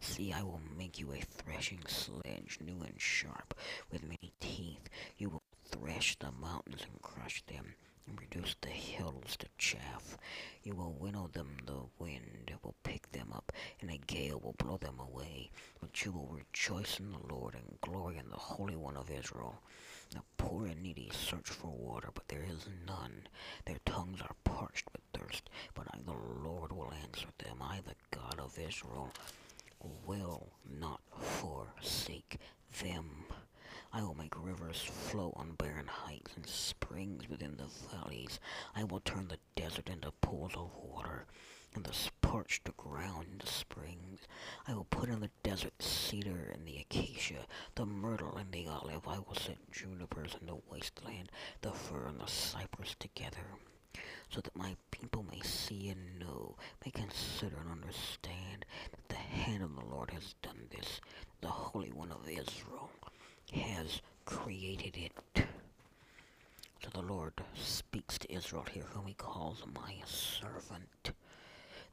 See, 0.00 0.32
I 0.32 0.42
will 0.42 0.60
make 0.76 0.98
you 0.98 1.12
a 1.12 1.20
threshing 1.20 1.84
sledge, 1.86 2.58
new 2.64 2.80
and 2.82 3.00
sharp, 3.00 3.54
with 3.90 4.02
many 4.02 4.32
teeth. 4.40 4.88
You 5.16 5.30
will 5.30 5.42
thresh 5.64 6.16
the 6.18 6.32
mountains 6.32 6.82
and 6.90 7.02
crush 7.02 7.42
them, 7.46 7.74
and 8.06 8.20
reduce 8.20 8.54
the 8.60 8.68
hills 8.68 9.36
to 9.38 9.46
chaff. 9.58 10.16
You 10.62 10.74
will 10.74 10.92
winnow 10.92 11.28
them 11.32 11.56
the 11.66 11.82
wind, 11.98 12.52
will 12.68 12.74
pick 12.82 13.10
them 13.12 13.32
up, 13.34 13.50
and 13.80 13.90
a 13.90 13.96
gale 13.96 14.40
will 14.40 14.54
blow 14.58 14.76
them 14.76 15.00
away. 15.00 15.50
But 15.80 16.04
you 16.04 16.12
will 16.12 16.26
rejoice 16.26 16.98
in 16.98 17.12
the 17.12 17.32
Lord 17.32 17.54
and 17.54 17.80
glory 17.80 18.18
in 18.18 18.28
the 18.28 18.36
Holy 18.36 18.76
One 18.76 18.96
of 18.96 19.10
Israel. 19.10 19.62
The 20.10 20.20
poor 20.36 20.66
and 20.66 20.82
needy 20.82 21.10
search 21.12 21.48
for 21.48 21.68
water, 21.70 22.10
but 22.14 22.28
there 22.28 22.44
is 22.44 22.68
none. 22.86 23.26
Their 23.64 23.78
tongues 23.86 24.20
are 24.20 24.36
parched 24.44 24.86
with 24.92 25.02
thirst, 25.12 25.48
but 25.74 25.86
I, 25.92 25.98
the 26.04 26.12
Lord, 26.12 26.47
will 27.08 27.18
answer 27.18 27.28
them. 27.38 27.62
I, 27.62 27.80
the 27.86 27.94
God 28.16 28.38
of 28.38 28.58
Israel, 28.58 29.10
will 30.06 30.52
not 30.80 31.00
forsake 31.16 32.38
them. 32.82 33.24
I 33.92 34.02
will 34.02 34.14
make 34.14 34.34
rivers 34.36 34.82
flow 34.82 35.32
on 35.36 35.52
barren 35.52 35.86
heights 35.86 36.32
and 36.36 36.46
springs 36.46 37.28
within 37.28 37.56
the 37.56 37.68
valleys. 37.90 38.38
I 38.76 38.84
will 38.84 39.00
turn 39.00 39.28
the 39.28 39.38
desert 39.56 39.88
into 39.88 40.10
pools 40.20 40.52
of 40.54 40.70
water 40.76 41.26
and 41.74 41.84
the 41.84 41.96
parched 42.20 42.76
ground 42.76 43.26
into 43.32 43.46
springs. 43.46 44.20
I 44.66 44.74
will 44.74 44.84
put 44.84 45.08
in 45.08 45.20
the 45.20 45.30
desert 45.42 45.82
cedar 45.82 46.50
and 46.52 46.66
the 46.66 46.78
acacia, 46.78 47.46
the 47.74 47.86
myrtle 47.86 48.36
and 48.36 48.52
the 48.52 48.66
olive. 48.68 49.06
I 49.06 49.18
will 49.18 49.34
set 49.34 49.58
junipers 49.70 50.36
in 50.40 50.46
the 50.46 50.58
wasteland, 50.70 51.30
the 51.62 51.72
fir 51.72 52.06
and 52.06 52.20
the 52.20 52.26
cypress 52.26 52.94
together, 52.98 53.46
so 54.30 54.40
that 54.40 54.56
my 54.56 54.76
people 54.90 55.24
may 55.30 55.40
see 55.40 55.88
and 55.88 56.18
know, 56.18 56.56
may 56.84 56.90
consider 56.90 57.56
and 57.60 57.70
understand 57.70 58.64
that 58.90 59.08
the 59.08 59.14
hand 59.14 59.62
of 59.62 59.74
the 59.74 59.84
Lord 59.84 60.10
has 60.10 60.34
done 60.42 60.68
this. 60.70 61.00
The 61.40 61.48
Holy 61.48 61.90
One 61.92 62.12
of 62.12 62.28
Israel 62.28 62.90
has 63.52 64.00
created 64.24 64.96
it. 64.96 65.46
So 66.82 66.90
the 66.92 67.02
Lord 67.02 67.32
speaks 67.54 68.18
to 68.18 68.32
Israel 68.32 68.64
here, 68.70 68.84
whom 68.92 69.06
he 69.06 69.14
calls 69.14 69.62
my 69.74 69.94
servant. 70.04 71.12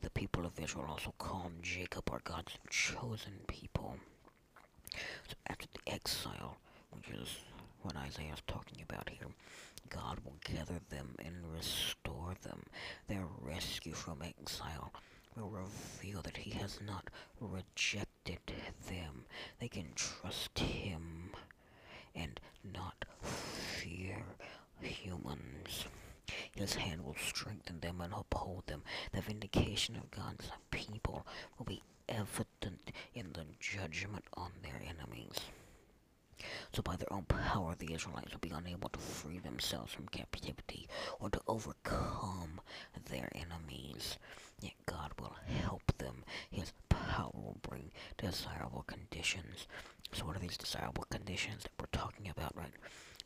The 0.02 0.10
people 0.12 0.46
of 0.46 0.60
Israel 0.60 0.86
also 0.90 1.14
call 1.18 1.44
him 1.44 1.56
Jacob 1.62 2.10
our 2.12 2.22
God's 2.24 2.54
chosen 2.70 3.34
people. 3.48 3.96
So 5.28 5.36
after 5.48 5.68
the 5.74 5.92
exile, 5.92 6.58
which 6.92 7.10
is 7.10 7.40
what 7.82 7.96
Isaiah 7.96 8.34
is 8.34 8.42
talking 8.48 8.84
about 8.88 9.10
here, 9.10 9.28
God 9.90 10.20
will 10.24 10.38
gather 10.44 10.80
them 10.90 11.16
and 11.20 11.54
restore 11.54 12.36
them. 12.42 12.64
Their 13.08 13.26
rescue 13.42 13.94
from 13.94 14.22
exile 14.22 14.92
will 15.36 15.50
reveal 15.50 16.22
that 16.22 16.38
he 16.38 16.52
has 16.52 16.80
not 16.86 17.10
rejected 17.40 18.40
them. 18.88 19.26
They 19.60 19.68
can 19.68 19.94
trust 19.96 20.58
him 20.60 21.32
and 22.16 22.40
not 22.64 23.06
fear 23.22 24.24
humans. 24.82 25.86
His 26.56 26.76
hand 26.76 27.04
will 27.04 27.16
strengthen 27.24 27.80
them 27.82 28.02
and 28.02 28.14
uphold 28.14 28.68
them. 28.68 28.84
The 29.14 29.22
vindication 29.22 29.96
of 29.96 30.12
God's 30.12 30.50
people 30.72 31.26
will 31.58 31.66
be 31.66 31.84
evident 32.08 32.92
in 33.14 33.34
the 33.34 33.46
judgment 33.60 34.26
on 34.36 34.52
their 34.64 34.82
enemies. 34.88 35.40
So 36.76 36.82
by 36.82 36.98
their 36.98 37.14
own 37.14 37.24
power, 37.24 37.74
the 37.74 37.94
Israelites 37.94 38.34
will 38.34 38.40
be 38.40 38.50
unable 38.54 38.90
to 38.90 39.00
free 39.00 39.40
themselves 39.40 39.94
from 39.94 40.10
captivity 40.10 40.90
or 41.22 41.30
to 41.30 41.40
overcome 41.48 42.60
their 43.10 43.30
enemies. 43.34 44.18
Yet 44.60 44.74
God 44.86 45.14
will 45.18 45.38
help 45.46 45.84
them. 46.00 46.26
His 46.52 46.74
power 46.90 47.32
will 47.34 47.58
bring 47.62 47.92
desirable 48.18 48.84
conditions. 48.88 49.68
So 50.12 50.26
what 50.26 50.36
are 50.36 50.40
these 50.40 50.58
desirable 50.58 51.06
conditions 51.10 51.64
that 51.64 51.72
we're 51.80 51.98
talking 51.98 52.28
about, 52.28 52.54
right? 52.58 52.74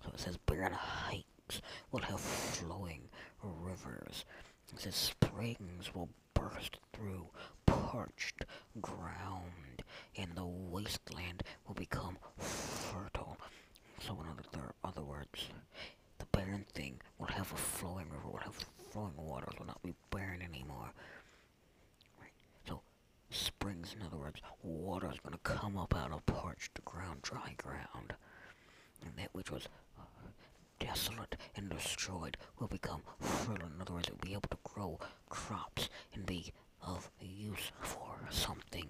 So 0.03 0.11
it 0.13 0.19
says 0.19 0.37
barren 0.37 0.73
heights 0.73 1.61
will 1.91 2.01
have 2.01 2.19
flowing 2.19 3.09
rivers. 3.41 4.25
It 4.71 4.81
says 4.81 4.95
springs 4.95 5.95
will 5.95 6.09
burst 6.35 6.77
through 6.93 7.29
parched 7.65 8.45
ground, 8.79 9.83
and 10.19 10.35
the 10.35 10.45
wasteland 10.45 11.43
will 11.65 11.75
become 11.75 12.17
fertile. 12.37 13.37
So 13.99 14.19
in 14.19 14.27
other, 14.27 14.73
other 14.83 15.03
words, 15.03 15.47
the 16.17 16.25
barren 16.31 16.65
thing 16.73 16.99
will 17.17 17.27
have 17.27 17.51
a 17.53 17.55
flowing 17.55 18.09
river, 18.09 18.27
will 18.29 18.39
have 18.39 18.65
flowing 18.91 19.13
waters, 19.17 19.53
will 19.57 19.67
not 19.67 19.81
be 19.81 19.93
barren 20.11 20.41
anymore. 20.41 20.91
Right? 22.19 22.31
So 22.67 22.81
springs, 23.29 23.95
in 23.97 24.05
other 24.05 24.17
words, 24.17 24.41
water 24.61 25.09
is 25.11 25.19
going 25.19 25.33
to 25.33 25.39
come 25.39 25.77
up 25.77 25.95
out 25.95 26.11
of 26.11 26.25
parched 26.25 26.83
ground, 26.83 27.21
dry 27.21 27.53
ground. 27.57 28.13
And 29.05 29.13
that 29.17 29.29
which 29.31 29.51
was 29.51 29.67
uh, 29.97 30.03
desolate 30.79 31.37
and 31.55 31.69
destroyed 31.69 32.35
will 32.59 32.67
become 32.67 33.03
fertile. 33.19 33.69
In 33.73 33.81
other 33.81 33.93
words, 33.93 34.09
it 34.09 34.15
will 34.15 34.27
be 34.27 34.33
able 34.33 34.49
to 34.51 34.57
grow 34.63 34.99
crops 35.29 35.89
and 36.13 36.25
be 36.25 36.51
of 36.81 37.09
use 37.21 37.71
for 37.81 38.19
something. 38.29 38.89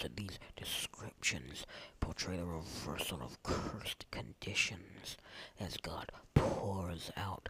So 0.00 0.08
these 0.14 0.38
descriptions 0.56 1.66
portray 2.00 2.36
the 2.36 2.44
reversal 2.44 3.22
of 3.22 3.42
cursed 3.42 4.04
conditions 4.10 5.16
as 5.60 5.76
God 5.76 6.10
pours 6.34 7.10
out 7.16 7.48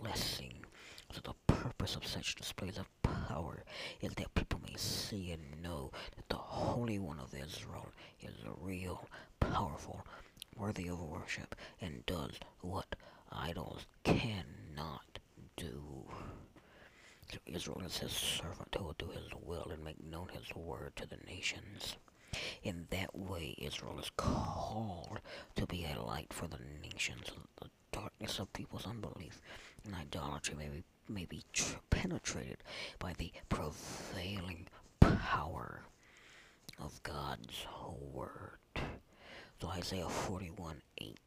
blessing. 0.00 0.64
So 1.12 1.20
the 1.22 1.34
purpose 1.54 1.94
of 1.96 2.06
such 2.06 2.34
displays 2.34 2.78
of 2.78 2.88
power 3.02 3.62
is 4.00 4.12
that 4.14 4.34
people 4.34 4.60
may 4.66 4.76
see 4.76 5.30
and 5.30 5.62
know 5.62 5.92
that 6.16 6.28
the 6.28 6.36
Holy 6.36 6.98
One 6.98 7.20
of 7.20 7.34
Israel 7.34 7.88
is 8.20 8.34
a 8.44 8.64
real, 8.64 9.08
powerful, 9.40 10.04
worthy 10.56 10.88
of 10.88 11.00
worship, 11.00 11.54
and 11.80 12.04
does 12.06 12.32
what 12.60 12.96
idols 13.30 13.86
cannot 14.02 15.13
Israel 17.46 17.82
is 17.84 17.98
his 17.98 18.12
servant 18.12 18.74
who 18.76 18.84
will 18.84 18.94
do 18.98 19.08
his 19.08 19.30
will 19.42 19.70
and 19.70 19.84
make 19.84 20.02
known 20.02 20.28
his 20.28 20.54
word 20.54 20.96
to 20.96 21.06
the 21.06 21.18
nations. 21.26 21.96
In 22.62 22.86
that 22.90 23.16
way, 23.16 23.54
Israel 23.58 23.98
is 24.00 24.10
called 24.16 25.20
to 25.56 25.66
be 25.66 25.84
a 25.84 26.02
light 26.02 26.32
for 26.32 26.46
the 26.48 26.58
nations. 26.82 27.30
The 27.60 27.68
darkness 27.92 28.38
of 28.38 28.52
people's 28.52 28.86
unbelief 28.86 29.40
and 29.84 29.94
idolatry 29.94 30.54
may 30.56 30.68
be, 30.68 30.84
may 31.08 31.24
be 31.26 31.42
penetrated 31.90 32.58
by 32.98 33.12
the 33.12 33.32
prevailing 33.48 34.66
power 35.00 35.82
of 36.80 37.02
God's 37.02 37.66
word. 38.12 38.58
So 39.60 39.68
Isaiah 39.68 40.08
41 40.08 40.82
8. 40.98 41.18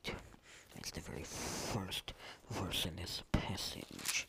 That's 0.76 0.92
the 0.92 1.02
very 1.02 1.24
first 1.24 2.14
verse 2.52 2.86
in 2.86 2.96
this 2.98 3.24
passage. 3.32 4.28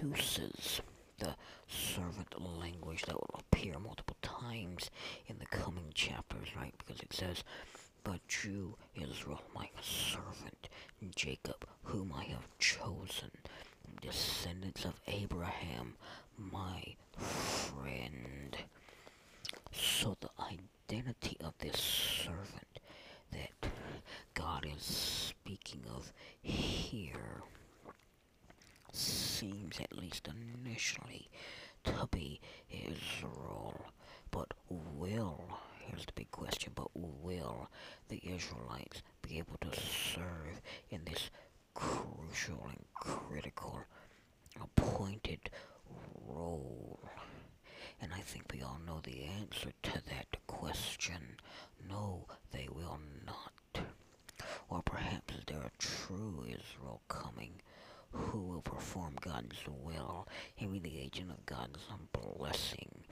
Introduces 0.00 0.80
the 1.18 1.34
servant 1.66 2.40
language 2.40 3.02
that 3.06 3.16
will 3.16 3.40
appear 3.40 3.80
multiple 3.80 4.16
times 4.22 4.90
in 5.26 5.38
the 5.40 5.46
coming 5.46 5.90
chapters, 5.92 6.46
right? 6.56 6.72
Because 6.78 7.02
it 7.02 7.12
says, 7.12 7.42
But 8.04 8.20
you, 8.44 8.76
Israel, 8.94 9.42
my 9.56 9.68
servant, 9.82 10.68
Jacob, 11.16 11.66
whom 11.82 12.12
I 12.16 12.24
have 12.26 12.46
chosen, 12.60 13.32
descendants 14.00 14.84
of 14.84 15.00
Abraham, 15.08 15.94
my 16.36 16.94
friend. 17.16 18.56
So 19.72 20.16
the 20.20 20.30
identity 20.40 21.36
of 21.42 21.54
this 21.58 21.80
servant 22.24 22.78
that 23.32 23.50
God 24.34 24.64
is 24.64 24.84
speaking 24.84 25.82
of 25.92 26.12
here 26.40 27.42
seems, 28.98 29.78
at 29.80 29.96
least 29.96 30.28
initially, 30.28 31.28
to 31.84 32.08
be 32.10 32.40
Israel. 32.70 33.86
But 34.30 34.54
will, 34.68 35.44
here's 35.78 36.06
the 36.06 36.12
big 36.14 36.30
question, 36.30 36.72
but 36.74 36.88
will 36.94 37.70
the 38.08 38.20
Israelites 38.24 39.02
be 39.22 39.38
able 39.38 39.56
to 39.60 39.80
serve 39.80 40.60
in 40.90 41.04
this 41.04 41.30
crucial 41.74 42.66
and 42.68 42.84
critical 42.94 43.80
appointed 44.60 45.50
role? 46.26 47.00
And 48.00 48.12
I 48.12 48.20
think 48.20 48.52
we 48.52 48.62
all 48.62 48.80
know 48.86 49.00
the 49.02 49.24
answer 49.24 49.72
to 49.82 49.92
that 49.92 50.36
question. 50.46 51.36
No, 51.88 52.26
they 52.52 52.68
will 52.70 53.00
not. 53.26 53.84
Or 54.68 54.82
perhaps 54.82 55.34
there 55.46 55.58
are 55.58 55.72
true 55.78 56.44
Israel 56.46 57.02
coming 57.08 57.60
who 58.12 58.38
will 58.40 58.62
perform 58.98 59.14
God's 59.20 59.58
will 59.84 60.26
and 60.58 60.72
be 60.72 60.78
the 60.80 60.98
agent 60.98 61.30
of 61.30 61.46
God's 61.46 61.86
blessing 62.12 63.04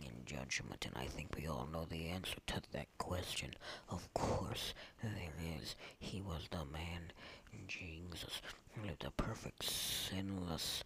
in 0.00 0.10
judgment. 0.26 0.86
And 0.86 0.96
I 0.96 1.06
think 1.06 1.36
we 1.36 1.46
all 1.46 1.68
know 1.72 1.84
the 1.84 2.08
answer 2.08 2.36
to 2.48 2.60
that 2.72 2.86
question. 2.98 3.50
Of 3.88 4.12
course, 4.14 4.74
there 5.02 5.12
is. 5.60 5.76
He 5.98 6.20
was 6.20 6.48
the 6.50 6.64
man, 6.64 7.12
Jesus, 7.68 8.42
who 8.72 8.86
lived 8.86 9.04
a 9.04 9.10
perfect, 9.10 9.62
sinless 9.62 10.82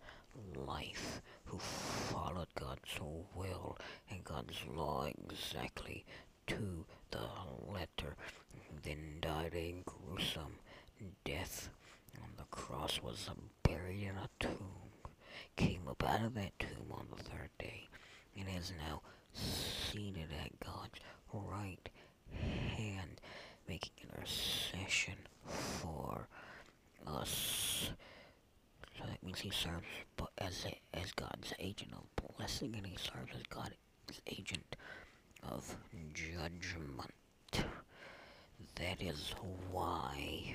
life 0.54 1.22
who 1.44 1.58
followed 1.58 2.48
God's 2.54 2.98
will 3.34 3.78
and 4.10 4.24
God's 4.24 4.58
law 4.74 5.06
exactly 5.06 6.04
to 6.48 6.84
the 7.10 7.28
letter, 7.72 8.16
then 8.82 9.18
died 9.20 9.52
a 9.54 9.76
gruesome 9.84 10.58
death 11.24 11.70
on 12.20 12.30
the 12.36 12.44
cross, 12.50 13.00
was 13.02 13.28
buried 13.62 14.02
in 14.02 14.16
a 14.16 14.28
tomb, 14.40 14.90
came 15.56 15.88
up 15.88 16.02
out 16.08 16.24
of 16.24 16.34
that 16.34 16.58
tomb 16.58 16.90
on 16.92 17.06
the 17.16 17.22
third 17.22 17.50
day, 17.58 17.88
and 18.38 18.46
is 18.48 18.72
now 18.86 19.00
seated 19.32 20.28
at 20.44 20.58
God's 20.60 21.00
right 21.32 21.88
hand, 22.76 23.20
making 23.68 23.92
intercession 24.02 25.14
for 25.46 26.28
us. 27.06 27.90
So 28.98 29.04
that 29.08 29.22
means 29.22 29.40
he 29.40 29.50
serves 29.50 29.86
as 30.38 30.66
as 30.94 31.12
God's 31.12 31.52
agent 31.58 31.92
of 31.94 32.36
blessing, 32.36 32.74
and 32.76 32.86
he 32.86 32.96
serves 32.96 33.32
as 33.34 33.42
God's 33.48 34.20
agent 34.26 34.76
of 35.42 35.76
judgment. 36.14 37.10
That 38.76 39.02
is 39.02 39.34
why 39.70 40.54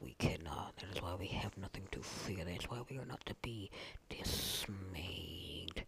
we 0.00 0.14
cannot. 0.18 0.76
That 0.76 0.96
is 0.96 1.02
why 1.02 1.14
we 1.18 1.26
have 1.28 1.56
nothing 1.56 1.88
to 1.92 2.00
fear. 2.00 2.44
That 2.44 2.56
is 2.56 2.70
why 2.70 2.82
we 2.90 2.98
are 2.98 3.06
not 3.06 3.24
to 3.26 3.34
be 3.42 3.70
dismayed. 4.08 5.84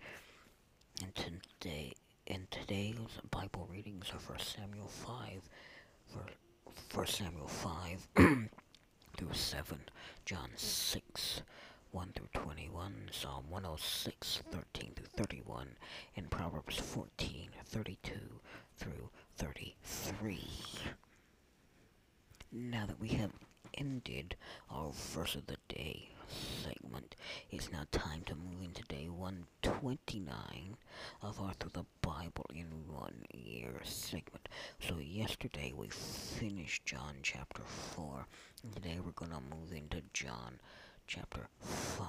And 1.03 1.15
today, 1.15 1.95
and 2.27 2.51
today's 2.51 2.97
Bible 3.31 3.69
readings 3.71 4.11
are 4.13 4.19
for 4.19 4.39
Samuel 4.39 4.89
five, 4.89 5.49
for 6.07 6.25
for 6.89 7.07
Samuel 7.07 7.49
five 7.49 8.07
through 9.17 9.33
seven, 9.33 9.81
John 10.25 10.51
six. 10.57 11.43
1 11.91 12.13
through 12.15 12.29
21, 12.35 13.09
Psalm 13.11 13.45
106, 13.49 14.43
13 14.51 14.93
through 14.95 15.25
31, 15.25 15.69
and 16.17 16.31
Proverbs 16.31 16.77
14, 16.77 17.49
32 17.65 18.13
through 18.77 19.09
33. 19.37 20.45
Now 22.53 22.85
that 22.87 23.01
we 23.01 23.09
have 23.09 23.31
ended 23.79 24.35
our 24.71 24.91
verse 24.93 25.37
of 25.37 25.47
the 25.47 25.57
day 25.69 26.11
segment, 26.29 27.15
it's 27.51 27.71
now 27.71 27.85
time 27.93 28.23
to 28.27 28.35
move 28.35 28.63
into 28.63 28.83
day 28.83 29.09
129 29.09 30.77
of 31.23 31.41
our 31.41 31.55
Through 31.55 31.71
the 31.75 31.87
Bible 32.03 32.47
in 32.53 32.67
One 32.89 33.25
Year 33.33 33.81
segment. 33.85 34.49
So 34.81 34.99
yesterday 34.99 35.73
we 35.77 35.89
finished 35.89 36.85
John 36.85 37.17
chapter 37.23 37.63
4, 37.63 38.27
and 38.65 38.75
today 38.75 38.99
we're 39.05 39.13
going 39.13 39.31
to 39.31 39.57
move 39.57 39.73
into 39.73 40.03
John 40.13 40.61
chapter 41.07 41.49
5, 41.61 42.07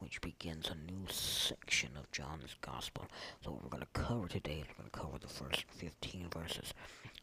which 0.00 0.20
begins 0.20 0.68
a 0.68 0.90
new 0.90 1.06
section 1.08 1.90
of 1.96 2.10
John's 2.10 2.56
Gospel. 2.60 3.06
So 3.44 3.52
what 3.52 3.62
we're 3.62 3.70
going 3.70 3.86
to 3.92 4.00
cover 4.00 4.28
today 4.28 4.62
is 4.62 4.66
we're 4.68 4.84
going 4.84 4.90
to 4.90 4.98
cover 4.98 5.18
the 5.18 5.28
first 5.28 5.64
15 5.70 6.28
verses. 6.34 6.74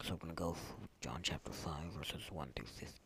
So 0.03 0.13
we're 0.13 0.17
going 0.17 0.35
to 0.35 0.41
go 0.41 0.55
John 1.01 1.19
chapter 1.21 1.51
5, 1.51 1.73
verses 1.97 2.23
1 2.31 2.47
through 2.55 2.65
15. 2.65 3.04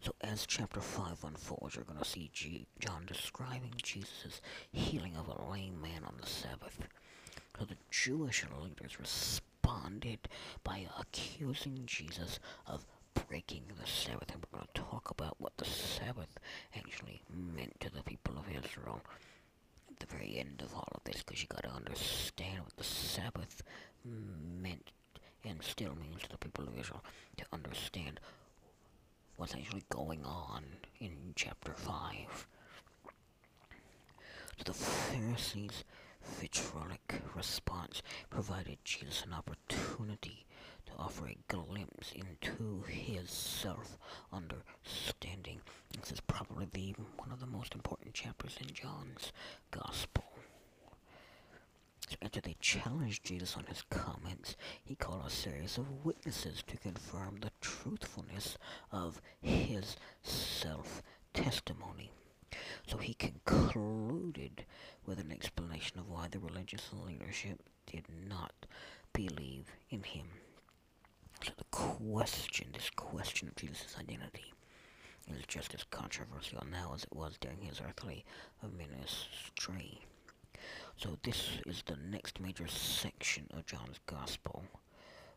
So 0.00 0.14
as 0.22 0.46
chapter 0.46 0.80
5 0.80 1.24
unfolds, 1.24 1.74
you're 1.74 1.84
going 1.84 1.98
to 1.98 2.04
see 2.04 2.30
G 2.32 2.66
John 2.78 3.04
describing 3.06 3.72
Jesus' 3.82 4.40
healing 4.72 5.16
of 5.16 5.28
a 5.28 5.50
lame 5.50 5.80
man 5.82 6.04
on 6.06 6.14
the 6.20 6.26
Sabbath. 6.26 6.78
So, 7.58 7.64
the 7.64 7.76
Jewish 7.90 8.44
leaders 8.62 9.00
responded 9.00 10.28
by 10.62 10.86
accusing 10.98 11.82
Jesus 11.86 12.38
of 12.66 12.86
breaking 13.28 13.64
the 13.80 13.86
Sabbath. 13.86 14.30
And 14.32 14.44
we're 14.52 14.58
going 14.58 14.68
to 14.72 14.80
talk 14.80 15.10
about 15.10 15.40
what 15.40 15.56
the 15.56 15.64
Sabbath 15.64 16.38
actually 16.76 17.22
meant 17.28 17.80
to 17.80 17.90
the 17.90 18.02
people 18.04 18.38
of 18.38 18.48
Israel 18.48 19.00
at 19.90 19.98
the 19.98 20.06
very 20.06 20.38
end 20.38 20.62
of 20.64 20.72
all 20.72 20.88
of 20.94 21.02
this, 21.04 21.22
because 21.22 21.42
you 21.42 21.48
got 21.48 21.64
to 21.64 21.70
understand 21.70 22.60
what 22.60 22.76
the 22.76 22.84
Sabbath 22.84 23.62
meant 24.04 24.92
and 25.44 25.62
still 25.62 25.94
means 25.94 26.22
to 26.22 26.30
the 26.30 26.38
people 26.38 26.66
of 26.66 26.76
Israel 26.78 27.04
to 27.36 27.44
understand 27.52 28.18
what's 29.36 29.54
actually 29.54 29.84
going 29.88 30.24
on 30.24 30.64
in 31.00 31.32
chapter 31.36 31.72
5. 31.72 32.46
So 34.56 34.64
the 34.64 34.72
Pharisees' 34.74 35.84
vitriolic 36.40 37.22
response 37.34 38.02
provided 38.30 38.78
Jesus 38.84 39.24
an 39.24 39.32
opportunity 39.32 40.44
to 40.86 40.92
offer 40.98 41.26
a 41.28 41.36
glimpse 41.48 42.12
into 42.12 42.82
his 42.88 43.30
self-understanding. 43.30 45.60
This 46.00 46.12
is 46.12 46.20
probably 46.20 46.66
the, 46.72 46.94
one 47.16 47.30
of 47.30 47.40
the 47.40 47.46
most 47.46 47.74
important 47.74 48.14
chapters 48.14 48.56
in 48.60 48.68
John's 48.74 49.32
Gospel. 49.70 50.24
After 52.22 52.40
they 52.40 52.56
challenged 52.60 53.24
Jesus 53.24 53.56
on 53.56 53.64
his 53.64 53.82
comments, 53.90 54.56
he 54.84 54.94
called 54.94 55.26
a 55.26 55.30
series 55.30 55.78
of 55.78 56.04
witnesses 56.04 56.62
to 56.66 56.76
confirm 56.76 57.38
the 57.40 57.52
truthfulness 57.60 58.56
of 58.90 59.20
his 59.40 59.96
self-testimony. 60.22 62.10
So 62.86 62.96
he 62.96 63.14
concluded 63.14 64.64
with 65.06 65.18
an 65.18 65.30
explanation 65.30 65.98
of 65.98 66.08
why 66.08 66.28
the 66.28 66.38
religious 66.38 66.90
leadership 67.06 67.62
did 67.86 68.04
not 68.28 68.66
believe 69.12 69.66
in 69.90 70.02
him. 70.02 70.26
So 71.44 71.52
the 71.56 71.64
question, 71.70 72.68
this 72.72 72.90
question 72.90 73.48
of 73.48 73.56
Jesus' 73.56 73.96
identity, 73.98 74.52
is 75.30 75.44
just 75.46 75.74
as 75.74 75.84
controversial 75.84 76.64
now 76.70 76.92
as 76.94 77.04
it 77.04 77.14
was 77.14 77.36
during 77.38 77.60
his 77.60 77.80
earthly 77.86 78.24
ministry. 78.76 80.00
So 80.96 81.18
this 81.22 81.58
is 81.66 81.82
the 81.86 81.96
next 82.10 82.40
major 82.40 82.66
section 82.68 83.46
of 83.52 83.66
John's 83.66 83.98
Gospel, 84.06 84.64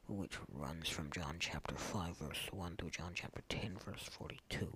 which 0.07 0.37
runs 0.51 0.89
from 0.89 1.11
John 1.11 1.35
chapter 1.39 1.75
5 1.75 2.17
verse 2.17 2.47
1 2.51 2.75
to 2.77 2.89
John 2.89 3.11
chapter 3.13 3.41
10 3.49 3.77
verse 3.85 4.03
42. 4.11 4.67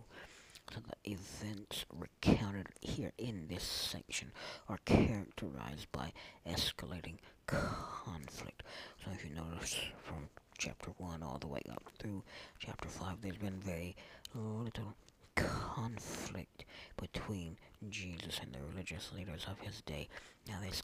So 0.74 0.80
the 0.80 1.12
events 1.12 1.86
recounted 1.94 2.68
here 2.82 3.12
in 3.18 3.48
this 3.48 3.64
section 3.64 4.32
are 4.68 4.80
characterized 4.86 5.92
by 5.92 6.12
escalating 6.48 7.18
conflict. 7.48 8.64
So 9.04 9.12
if 9.12 9.24
you 9.24 9.36
notice 9.36 9.76
from 10.04 10.30
chapter 10.58 10.92
1 10.98 11.22
all 11.22 11.38
the 11.40 11.48
way 11.48 11.62
up 11.70 11.84
through 12.00 12.24
chapter 12.60 12.88
5, 12.88 13.22
there's 13.22 13.38
been 13.38 13.60
very 13.60 13.96
little 14.34 14.96
conflict 15.36 16.66
between 16.98 17.58
Jesus 17.91 18.39
and 18.41 18.54
the 18.54 18.60
religious 18.71 19.12
leaders 19.13 19.45
of 19.50 19.60
his 19.60 19.82
day. 19.82 20.08
Now 20.48 20.60
this 20.62 20.82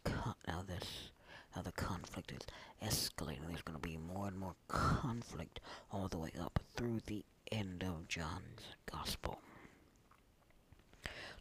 now 0.48 0.64
this 0.68 1.12
now 1.56 1.62
the 1.62 1.72
conflict 1.72 2.32
is 2.32 2.88
escalating. 2.88 3.48
There's 3.48 3.62
going 3.62 3.80
to 3.80 3.88
be 3.88 3.98
more 3.98 4.28
and 4.28 4.38
more 4.38 4.56
conflict 4.68 5.60
all 5.92 6.08
the 6.08 6.18
way 6.18 6.32
up 6.40 6.60
through 6.76 7.02
the 7.06 7.24
end 7.52 7.84
of 7.84 8.08
John's 8.08 8.76
gospel. 8.92 9.40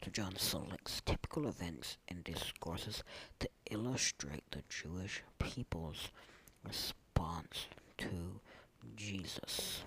So 0.05 0.11
John 0.11 0.37
selects 0.37 1.03
typical 1.05 1.47
events 1.47 1.99
and 2.09 2.25
discourses 2.25 3.03
to 3.39 3.49
illustrate 3.71 4.45
the 4.51 4.63
Jewish 4.69 5.23
people's 5.39 6.09
response 6.65 7.67
to 7.99 8.41
Jesus. 8.97 9.83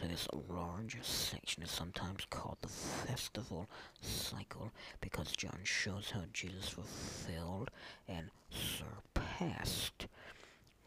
So 0.00 0.06
this 0.06 0.28
large 0.48 0.96
section 1.02 1.62
is 1.62 1.70
sometimes 1.70 2.24
called 2.30 2.58
the 2.62 2.68
festival 2.68 3.68
cycle 4.00 4.70
because 5.00 5.32
John 5.32 5.58
shows 5.64 6.10
how 6.12 6.22
Jesus 6.32 6.68
fulfilled 6.68 7.70
and 8.06 8.30
surpassed 8.50 10.06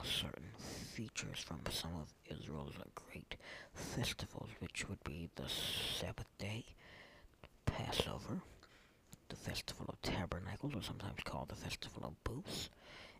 certain 0.04 0.52
features 0.94 1.40
from 1.40 1.60
some 1.70 1.92
of 1.96 2.14
Israel's 2.30 2.76
great 2.96 3.36
festivals, 3.74 4.50
which 4.60 4.88
would 4.90 5.04
be 5.04 5.30
the 5.36 5.48
Sabbath 5.50 6.26
day, 6.38 6.66
Passover, 7.66 8.42
the 9.30 9.36
Festival 9.36 9.86
of 9.90 10.02
Tabernacles, 10.02 10.74
or 10.76 10.82
sometimes 10.82 11.20
called 11.24 11.50
the 11.50 11.56
Festival 11.56 12.04
of 12.06 12.24
Booths, 12.24 12.70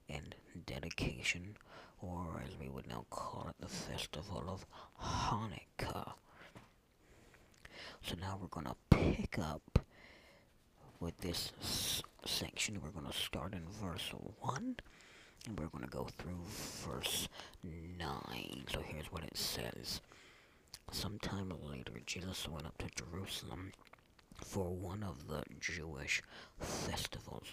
and 0.10 0.36
dedication, 0.66 1.56
or 2.02 2.42
as 2.44 2.58
we 2.60 2.70
would 2.70 2.88
now 2.88 3.06
call 3.10 3.48
it, 3.50 3.56
the 3.60 3.68
Festival 3.68 4.44
of 4.48 4.66
Hanukkah. 5.02 6.14
So 8.02 8.16
now 8.20 8.38
we're 8.42 8.48
going 8.48 8.66
to 8.66 8.76
pick 8.90 9.38
up 9.38 9.86
with 11.00 11.18
this 11.18 11.52
section. 12.26 12.82
We're 12.82 12.90
going 12.90 13.12
to 13.12 13.18
start 13.18 13.54
in 13.54 13.64
verse 13.82 14.12
1, 14.40 14.76
and 15.48 15.60
we're 15.60 15.68
going 15.68 15.84
to 15.84 15.90
go 15.90 16.08
through 16.18 16.42
verse 16.86 17.28
9. 17.64 18.66
So 18.72 18.82
here's 18.86 19.12
what 19.12 19.24
it 19.24 19.38
says. 19.38 20.02
Sometime 20.92 21.54
later, 21.70 21.94
Jesus 22.06 22.48
went 22.48 22.66
up 22.66 22.78
to 22.80 22.88
Jerusalem 22.96 23.72
for 24.36 24.70
one 24.76 25.04
of 25.04 25.28
the 25.28 25.44
Jewish 25.60 26.22
festivals. 26.60 27.48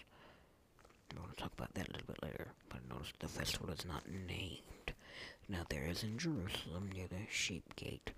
We're 1.15 1.23
going 1.23 1.35
to 1.35 1.43
talk 1.43 1.53
about 1.57 1.75
that 1.75 1.89
a 1.89 1.93
little 1.93 2.07
bit 2.07 2.23
later, 2.23 2.49
but 2.69 2.87
notice 2.89 3.13
the 3.19 3.29
festival 3.29 3.71
is 3.71 3.85
not 3.87 4.05
named. 4.09 4.93
Now 5.49 5.63
there 5.69 5.87
is 5.87 6.03
in 6.03 6.19
Jerusalem, 6.19 6.91
near 6.93 7.07
the 7.09 7.27
sheep 7.31 7.75
gate, 7.77 8.11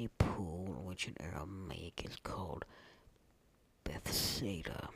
a 0.00 0.08
pool 0.18 0.82
which 0.84 1.06
in 1.06 1.14
Aramaic 1.20 2.04
is 2.04 2.16
called 2.22 2.64
Bethesda, 3.84 4.88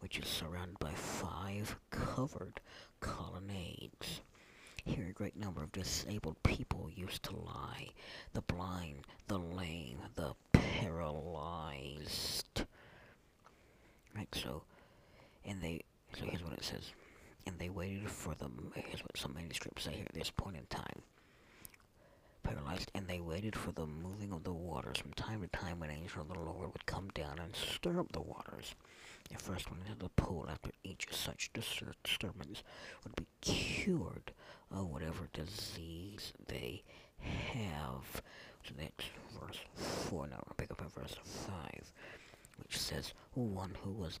which 0.00 0.18
is 0.18 0.26
surrounded 0.26 0.78
by 0.78 0.92
five 0.92 1.76
covered 1.90 2.60
colonnades. 3.00 4.20
Here 4.84 5.06
a 5.08 5.12
great 5.12 5.36
number 5.36 5.62
of 5.62 5.72
disabled 5.72 6.42
people 6.42 6.90
used 6.94 7.22
to 7.24 7.36
lie, 7.36 7.88
the 8.32 8.42
blind, 8.42 9.06
the 9.28 9.38
lame, 9.38 9.98
the 10.16 10.34
paralyzed. 10.52 12.64
Right, 14.14 14.28
so, 14.34 14.64
and 15.44 15.62
they 15.62 15.82
so 16.18 16.24
here's 16.26 16.44
what 16.44 16.52
it 16.52 16.64
says. 16.64 16.92
And 17.46 17.58
they 17.58 17.68
waited 17.70 18.08
for 18.08 18.34
them. 18.34 18.72
Here's 18.74 19.02
what 19.02 19.16
some 19.16 19.34
manuscripts 19.34 19.84
say 19.84 19.92
here 19.92 20.06
at 20.06 20.14
this 20.14 20.30
point 20.30 20.56
in 20.56 20.66
time. 20.66 21.02
Paralyzed, 22.42 22.90
and 22.94 23.06
they 23.06 23.20
waited 23.20 23.56
for 23.56 23.72
the 23.72 23.86
moving 23.86 24.32
of 24.32 24.42
the 24.44 24.52
waters. 24.52 24.98
From 24.98 25.12
time 25.12 25.42
to 25.42 25.48
time, 25.48 25.82
an 25.82 25.90
angel 25.90 26.22
of 26.22 26.28
the 26.28 26.38
Lord 26.38 26.72
would 26.72 26.86
come 26.86 27.08
down 27.14 27.38
and 27.38 27.54
stir 27.54 28.00
up 28.00 28.10
the 28.12 28.20
waters. 28.20 28.74
The 29.30 29.38
first 29.38 29.70
one 29.70 29.80
into 29.86 29.98
the 29.98 30.08
pool 30.10 30.46
after 30.50 30.70
each 30.82 31.06
such 31.10 31.52
disturbance 31.52 32.62
would 33.04 33.14
be 33.16 33.26
cured 33.40 34.32
of 34.70 34.88
whatever 34.90 35.28
disease 35.32 36.32
they 36.48 36.82
have. 37.20 38.22
So 38.64 38.74
that's 38.76 39.04
verse 39.40 39.58
4. 40.08 40.26
Now 40.28 40.42
we'll 40.46 40.54
pick 40.56 40.70
up 40.70 40.82
at 40.82 40.92
verse 40.92 41.16
5, 41.24 41.92
which 42.58 42.78
says, 42.78 43.14
One 43.34 43.76
who 43.82 43.90
was 43.90 44.20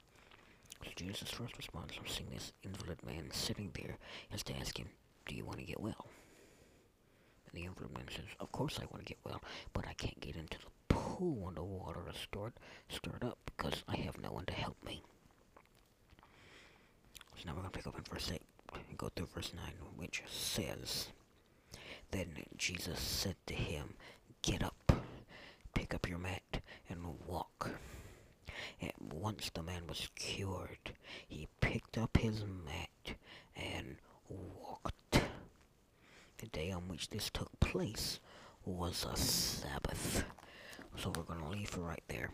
Jesus' 0.95 1.29
first 1.31 1.57
response 1.57 1.95
from 1.95 2.07
seeing 2.07 2.29
this 2.31 2.53
invalid 2.63 3.03
man 3.05 3.29
sitting 3.31 3.71
there 3.73 3.97
is 4.33 4.43
to 4.43 4.55
ask 4.57 4.77
him, 4.77 4.87
Do 5.25 5.35
you 5.35 5.45
want 5.45 5.59
to 5.59 5.65
get 5.65 5.79
well? 5.81 6.07
And 7.45 7.61
the 7.61 7.65
invalid 7.65 7.93
man 7.93 8.07
says, 8.09 8.25
Of 8.39 8.51
course 8.51 8.79
I 8.79 8.85
want 8.91 9.05
to 9.05 9.09
get 9.13 9.17
well, 9.23 9.41
but 9.73 9.87
I 9.87 9.93
can't 9.93 10.19
get 10.19 10.35
into 10.35 10.57
the 10.59 10.93
pool 10.93 11.35
when 11.35 11.55
the 11.55 11.63
water 11.63 12.01
is 12.09 12.17
stirred, 12.17 12.53
stirred 12.89 13.23
up 13.23 13.37
because 13.45 13.83
I 13.87 13.97
have 13.97 14.19
no 14.21 14.31
one 14.31 14.45
to 14.45 14.53
help 14.53 14.77
me. 14.85 15.01
So 17.37 17.43
now 17.45 17.53
we're 17.53 17.61
going 17.61 17.71
to 17.71 17.77
pick 17.77 17.87
up 17.87 17.97
in 17.97 18.03
verse 18.03 18.31
8 18.33 18.41
and 18.89 18.97
go 18.97 19.09
through 19.15 19.27
verse 19.27 19.51
9, 19.55 19.63
which 19.97 20.23
says, 20.27 21.07
Then 22.11 22.27
Jesus 22.57 22.99
said 22.99 23.35
to 23.47 23.53
him, 23.53 23.95
Get 24.41 24.63
up, 24.63 24.91
pick 25.73 25.93
up 25.93 26.07
your 26.07 26.17
mat, 26.19 26.50
once 29.31 29.49
the 29.53 29.63
man 29.63 29.87
was 29.87 30.09
cured, 30.15 30.91
he 31.25 31.47
picked 31.61 31.97
up 31.97 32.17
his 32.17 32.43
mat 32.43 33.15
and 33.55 33.95
walked. 34.27 35.21
The 36.39 36.47
day 36.47 36.69
on 36.69 36.89
which 36.89 37.09
this 37.09 37.29
took 37.29 37.57
place 37.61 38.19
was 38.65 39.05
a 39.09 39.15
Sabbath. 39.15 40.25
So 40.97 41.13
we're 41.15 41.23
going 41.23 41.39
to 41.39 41.47
leave 41.47 41.77
right 41.77 42.03
there. 42.09 42.31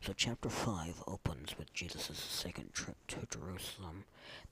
So 0.00 0.12
chapter 0.12 0.48
5 0.48 1.04
opens 1.06 1.56
with 1.56 1.72
Jesus' 1.72 2.18
second 2.18 2.74
trip 2.74 2.96
to 3.06 3.28
Jerusalem 3.30 4.02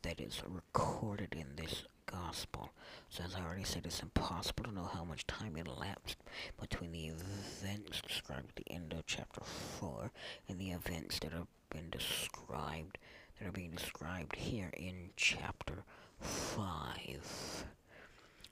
that 0.03 0.21
is 0.21 0.41
recorded 0.47 1.35
in 1.37 1.57
this 1.57 1.83
gospel. 2.11 2.71
So 3.11 3.25
as 3.25 3.35
I 3.35 3.41
already 3.45 3.65
said, 3.65 3.87
it's 3.87 4.03
impossible 4.03 4.65
to 4.65 4.75
know 4.75 4.91
how 4.93 5.05
much 5.05 5.27
time 5.27 5.57
elapsed 5.57 6.19
between 6.61 6.93
the 6.93 7.07
events 7.07 8.01
described 8.01 8.51
at 8.51 8.57
the 8.57 8.73
end 8.73 8.93
of 8.93 9.07
chapter 9.07 9.41
4 9.81 10.11
and 10.49 10.59
the 10.59 10.71
events 10.71 11.19
that 11.21 11.33
have 11.33 11.47
been 11.71 11.91
described, 11.91 12.99
that 13.39 13.49
are 13.49 13.53
being 13.53 13.73
described 13.73 14.37
here 14.37 14.71
in 14.77 15.11
chapter 15.17 15.85
5. 16.21 17.65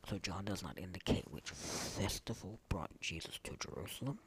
So 0.08 0.18
John 0.18 0.44
does 0.44 0.62
not 0.62 0.78
indicate 0.78 1.30
which 1.30 1.50
festival 1.50 2.60
brought 2.68 3.00
Jesus 3.00 3.40
to 3.42 3.56
Jerusalem. 3.58 4.18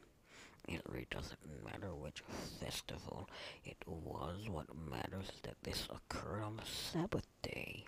It 0.68 0.82
really 0.88 1.06
doesn't 1.10 1.38
matter 1.64 1.94
which 1.94 2.22
festival 2.60 3.28
it 3.64 3.78
was. 3.86 4.48
What 4.48 4.66
matters 4.90 5.30
is 5.34 5.40
that 5.42 5.56
this 5.62 5.88
occurred 5.88 6.42
on 6.42 6.56
the 6.56 6.66
Sabbath 6.66 7.26
day. 7.42 7.86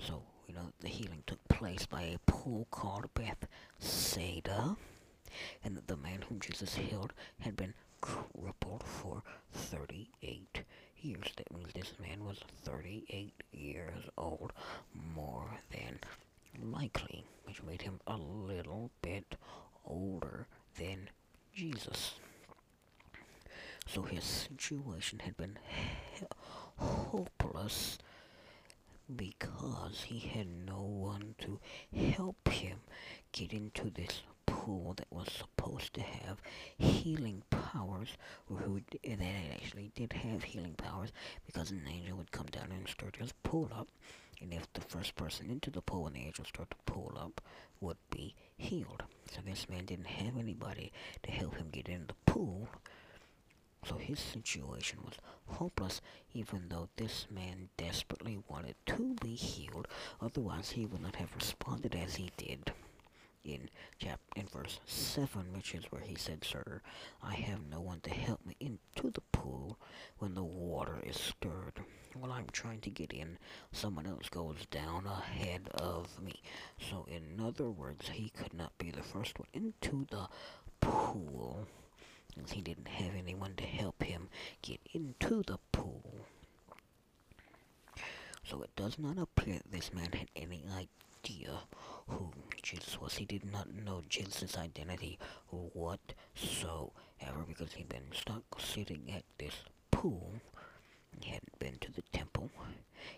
So 0.00 0.22
you 0.46 0.54
know 0.54 0.72
the 0.80 0.88
healing 0.88 1.22
took 1.26 1.42
place 1.48 1.86
by 1.86 2.02
a 2.02 2.18
pool 2.30 2.66
called 2.70 3.08
Bethesda, 3.14 4.76
and 5.64 5.76
that 5.76 5.88
the 5.88 5.96
man 5.96 6.22
whom 6.22 6.40
Jesus 6.40 6.74
healed 6.74 7.12
had 7.40 7.56
been 7.56 7.74
crippled 8.00 8.82
for 8.84 9.22
38 9.52 10.62
years. 11.00 11.32
That 11.36 11.52
means 11.52 11.72
this 11.74 11.94
man 12.00 12.24
was 12.24 12.40
38 12.64 13.32
years 13.52 14.04
old, 14.16 14.52
more 15.14 15.58
than 15.70 15.98
likely, 16.62 17.24
which 17.44 17.62
made 17.62 17.82
him 17.82 18.00
a 18.06 18.16
little 18.16 18.90
bit 19.02 19.36
older 19.84 20.46
than 20.78 21.10
Jesus. 21.54 22.14
So 23.86 24.02
his 24.02 24.24
situation 24.24 25.20
had 25.20 25.36
been 25.36 25.58
hopeless 26.76 27.98
because 29.14 30.04
he 30.06 30.18
had 30.18 30.48
no 30.66 30.82
one 30.82 31.34
to 31.38 31.60
help 31.94 32.48
him 32.48 32.78
get 33.32 33.52
into 33.52 33.90
this 33.90 34.22
pool 34.46 34.94
that 34.96 35.06
was 35.10 35.28
supposed 35.32 35.94
to 35.94 36.00
have 36.00 36.40
healing 36.78 37.42
powers, 37.50 38.16
or 38.50 38.58
who 38.58 38.80
that 38.90 39.20
actually 39.54 39.90
did 39.94 40.12
have 40.12 40.42
healing 40.42 40.74
powers, 40.74 41.12
because 41.44 41.70
an 41.70 41.82
angel 41.88 42.16
would 42.16 42.32
come 42.32 42.46
down 42.46 42.70
and 42.72 42.88
start 42.88 43.16
this 43.20 43.32
pool 43.42 43.70
up, 43.74 43.88
and 44.40 44.52
if 44.52 44.72
the 44.72 44.80
first 44.80 45.14
person 45.14 45.50
into 45.50 45.70
the 45.70 45.82
pool 45.82 46.04
when 46.04 46.14
the 46.14 46.20
angel 46.20 46.44
started 46.44 46.70
to 46.70 46.92
pull 46.92 47.16
up 47.18 47.40
would 47.80 47.96
be 48.10 48.34
healed. 48.56 49.02
So 49.30 49.40
this 49.44 49.68
man 49.68 49.84
didn't 49.84 50.06
have 50.06 50.36
anybody 50.36 50.92
to 51.22 51.30
help 51.30 51.56
him 51.56 51.68
get 51.70 51.88
in 51.88 52.06
the 52.06 52.14
pool, 52.32 52.68
so 53.88 53.96
his 53.96 54.18
situation 54.18 54.98
was 55.04 55.14
hopeless, 55.46 56.00
even 56.34 56.68
though 56.68 56.88
this 56.96 57.26
man 57.30 57.68
desperately 57.76 58.38
wanted 58.48 58.74
to 58.86 59.14
be 59.22 59.34
healed. 59.34 59.86
Otherwise, 60.20 60.70
he 60.70 60.86
would 60.86 61.02
not 61.02 61.16
have 61.16 61.34
responded 61.34 61.94
as 61.94 62.16
he 62.16 62.30
did 62.36 62.72
in 63.44 63.70
chap 63.98 64.20
in 64.34 64.46
verse 64.46 64.80
7, 64.86 65.52
which 65.54 65.74
is 65.74 65.84
where 65.90 66.02
he 66.02 66.16
said, 66.16 66.44
Sir, 66.44 66.82
I 67.22 67.34
have 67.34 67.60
no 67.70 67.80
one 67.80 68.00
to 68.00 68.10
help 68.10 68.44
me 68.44 68.56
into 68.58 69.10
the 69.10 69.20
pool 69.32 69.78
when 70.18 70.34
the 70.34 70.42
water 70.42 70.98
is 71.04 71.16
stirred. 71.16 71.80
While 72.14 72.32
I'm 72.32 72.48
trying 72.50 72.80
to 72.80 72.90
get 72.90 73.12
in, 73.12 73.38
someone 73.70 74.06
else 74.06 74.28
goes 74.28 74.66
down 74.70 75.06
ahead 75.06 75.68
of 75.74 76.20
me. 76.20 76.42
So, 76.90 77.06
in 77.08 77.40
other 77.40 77.70
words, 77.70 78.08
he 78.08 78.30
could 78.30 78.54
not 78.54 78.76
be 78.78 78.90
the 78.90 79.02
first 79.02 79.38
one 79.38 79.48
into 79.52 80.06
the 80.10 80.28
pool 80.80 81.68
since 82.36 82.52
he 82.52 82.60
didn't 82.60 82.88
have 82.88 83.14
anyone 83.16 83.54
to 83.56 83.64
help 83.64 84.02
him 84.02 84.28
get 84.62 84.80
into 84.92 85.42
the 85.42 85.58
pool. 85.72 86.02
So 88.44 88.62
it 88.62 88.70
does 88.76 88.98
not 88.98 89.18
appear 89.18 89.54
that 89.54 89.72
this 89.72 89.92
man 89.92 90.12
had 90.12 90.28
any 90.36 90.62
idea 90.70 91.62
who 92.08 92.30
Jesus 92.62 93.00
was. 93.00 93.16
He 93.16 93.24
did 93.24 93.50
not 93.50 93.72
know 93.72 94.02
Jesus' 94.08 94.56
identity 94.56 95.18
whatsoever 95.50 96.92
because 97.48 97.72
he'd 97.72 97.88
been 97.88 98.12
stuck 98.14 98.60
sitting 98.60 99.10
at 99.12 99.24
this 99.38 99.54
pool. 99.90 100.30
He 101.20 101.30
hadn't 101.30 101.58
been 101.58 101.78
to 101.80 101.90
the 101.90 102.02
temple. 102.12 102.50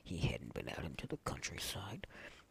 He 0.02 0.18
hadn't 0.18 0.54
been 0.54 0.68
out 0.70 0.84
into 0.84 1.06
the 1.06 1.18
countryside. 1.24 2.06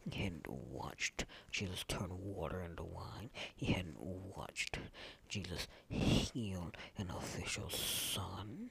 He 0.09 0.23
hadn't 0.23 0.47
watched 0.47 1.25
Jesus 1.51 1.83
turn 1.87 2.09
water 2.11 2.61
into 2.61 2.83
wine. 2.83 3.29
He 3.55 3.73
hadn't 3.73 3.99
watched 3.99 4.79
Jesus 5.27 5.67
heal 5.89 6.71
an 6.97 7.09
official's 7.09 7.75
son. 7.75 8.69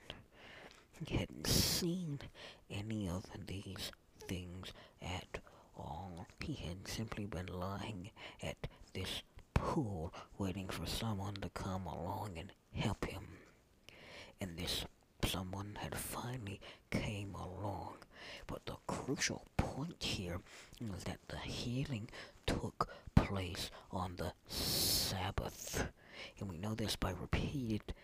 He 1.05 1.16
hadn't 1.16 1.46
seen 1.46 2.20
any 2.70 3.09
of 3.09 3.25
these 3.46 3.92
things 4.27 4.72
at 5.03 5.38
all. 5.77 6.27
He 6.40 6.55
had 6.55 6.88
simply 6.88 7.27
been 7.27 7.49
lying 7.49 8.11
at 8.42 8.66
this 8.94 9.22
pool 9.53 10.14
waiting 10.38 10.68
for 10.68 10.87
someone 10.87 11.35
to 11.35 11.51
come 11.51 11.87
along 11.87 12.38
and 12.38 12.53
help 12.72 13.05
him. 13.05 13.25
And 14.40 14.57
this 14.57 14.87
someone 15.27 15.77
had 15.81 15.95
finally 15.97 16.61
came 16.91 17.35
along. 17.35 17.95
But 18.47 18.65
the 18.67 18.77
crucial 18.87 19.47
point 19.57 20.03
here 20.03 20.41
is 20.81 21.05
that 21.05 21.19
the 21.29 21.39
healing 21.39 22.09
took 22.47 22.89
place 23.15 23.71
on 23.91 24.17
the 24.17 24.33
Sabbath. 24.49 25.89
And 26.39 26.49
we 26.49 26.59
know 26.59 26.75
this 26.75 26.97
by 26.97 27.11
repeated 27.11 27.95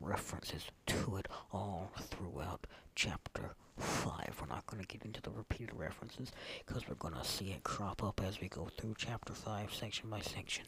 references 0.00 0.64
to 0.86 1.16
it 1.16 1.28
all 1.52 1.90
throughout 1.98 2.66
chapter 2.94 3.54
5. 3.78 4.40
We're 4.40 4.54
not 4.54 4.66
going 4.66 4.82
to 4.82 4.88
get 4.88 5.04
into 5.04 5.20
the 5.22 5.30
repeated 5.30 5.74
references 5.74 6.32
because 6.66 6.88
we're 6.88 6.96
going 6.96 7.14
to 7.14 7.24
see 7.24 7.50
it 7.50 7.62
crop 7.64 8.02
up 8.02 8.20
as 8.26 8.40
we 8.40 8.48
go 8.48 8.68
through 8.76 8.94
chapter 8.98 9.32
5 9.32 9.72
section 9.72 10.10
by 10.10 10.20
section. 10.20 10.64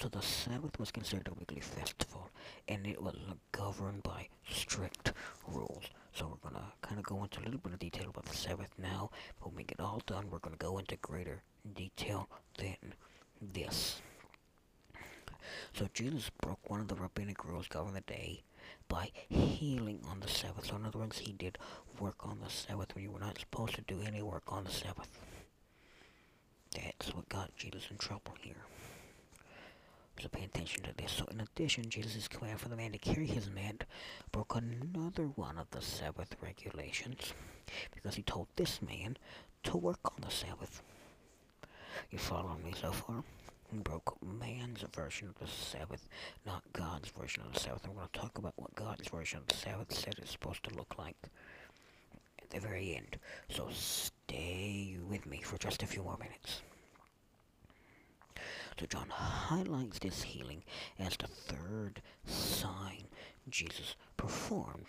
So 0.00 0.08
the 0.08 0.22
Sabbath 0.22 0.78
was 0.78 0.90
considered 0.90 1.28
a 1.28 1.34
weekly 1.34 1.60
festival, 1.60 2.30
and 2.68 2.86
it 2.86 3.02
was 3.02 3.16
governed 3.52 4.02
by 4.02 4.28
strict 4.48 5.12
rules. 5.46 5.84
So 6.14 6.26
we're 6.26 6.50
going 6.50 6.62
to 6.62 6.72
kind 6.80 6.98
of 6.98 7.04
go 7.04 7.22
into 7.22 7.40
a 7.40 7.44
little 7.44 7.60
bit 7.60 7.74
of 7.74 7.78
detail 7.78 8.08
about 8.08 8.24
the 8.24 8.36
Sabbath 8.36 8.70
now, 8.78 9.10
but 9.38 9.48
when 9.48 9.56
we 9.56 9.64
get 9.64 9.78
all 9.78 10.00
done, 10.06 10.30
we're 10.30 10.38
going 10.38 10.56
to 10.56 10.64
go 10.64 10.78
into 10.78 10.96
greater 10.96 11.42
detail 11.74 12.30
than 12.56 12.94
this. 13.42 14.00
So 15.74 15.86
Jesus 15.92 16.30
broke 16.40 16.70
one 16.70 16.80
of 16.80 16.88
the 16.88 16.94
rabbinic 16.94 17.44
rules 17.44 17.68
governing 17.68 17.94
the 17.94 18.12
day 18.12 18.42
by 18.88 19.10
healing 19.28 20.00
on 20.10 20.20
the 20.20 20.28
Sabbath. 20.28 20.64
So 20.64 20.76
in 20.76 20.86
other 20.86 20.98
words, 20.98 21.18
he 21.18 21.32
did 21.32 21.58
work 21.98 22.26
on 22.26 22.38
the 22.42 22.50
Sabbath 22.50 22.94
when 22.94 23.04
you 23.04 23.10
were 23.10 23.20
not 23.20 23.38
supposed 23.38 23.74
to 23.74 23.82
do 23.82 24.00
any 24.06 24.22
work 24.22 24.44
on 24.48 24.64
the 24.64 24.70
Sabbath. 24.70 25.10
That's 26.74 27.14
what 27.14 27.28
got 27.28 27.54
Jesus 27.56 27.88
in 27.90 27.98
trouble 27.98 28.34
here. 28.40 28.64
So 30.20 30.28
pay 30.28 30.44
attention 30.44 30.82
to 30.82 30.94
this. 30.96 31.12
So 31.12 31.24
in 31.30 31.40
addition, 31.40 31.88
Jesus' 31.88 32.28
command 32.28 32.60
for 32.60 32.68
the 32.68 32.76
man 32.76 32.92
to 32.92 32.98
carry 32.98 33.26
his 33.26 33.48
mat 33.48 33.84
broke 34.32 34.54
another 34.54 35.28
one 35.28 35.56
of 35.56 35.70
the 35.70 35.80
Sabbath 35.80 36.36
regulations 36.42 37.32
because 37.94 38.16
he 38.16 38.22
told 38.22 38.48
this 38.56 38.82
man 38.82 39.16
to 39.64 39.78
work 39.78 40.00
on 40.04 40.20
the 40.20 40.30
Sabbath. 40.30 40.82
You 42.10 42.18
following 42.18 42.62
me 42.62 42.74
so 42.78 42.92
far? 42.92 43.24
He 43.72 43.78
broke 43.78 44.18
man's 44.22 44.84
version 44.94 45.28
of 45.28 45.38
the 45.38 45.46
Sabbath, 45.46 46.06
not 46.44 46.64
God's 46.74 47.08
version 47.08 47.42
of 47.46 47.54
the 47.54 47.60
Sabbath. 47.60 47.86
I'm 47.86 47.94
going 47.94 48.08
to 48.12 48.18
talk 48.18 48.36
about 48.36 48.54
what 48.56 48.74
God's 48.74 49.08
version 49.08 49.38
of 49.38 49.46
the 49.46 49.54
Sabbath 49.54 49.94
said 49.94 50.16
it's 50.18 50.32
supposed 50.32 50.64
to 50.64 50.74
look 50.74 50.98
like 50.98 51.16
at 52.42 52.50
the 52.50 52.60
very 52.60 52.94
end. 52.94 53.18
So 53.48 53.68
stay 53.72 54.98
with 55.08 55.24
me 55.24 55.40
for 55.40 55.56
just 55.56 55.82
a 55.82 55.86
few 55.86 56.02
more 56.02 56.18
minutes. 56.18 56.60
So 58.80 58.86
John 58.86 59.10
highlights 59.10 59.98
this 59.98 60.22
healing 60.22 60.62
as 60.98 61.14
the 61.18 61.26
third 61.26 62.00
sign 62.24 63.08
Jesus 63.50 63.94
performed. 64.16 64.86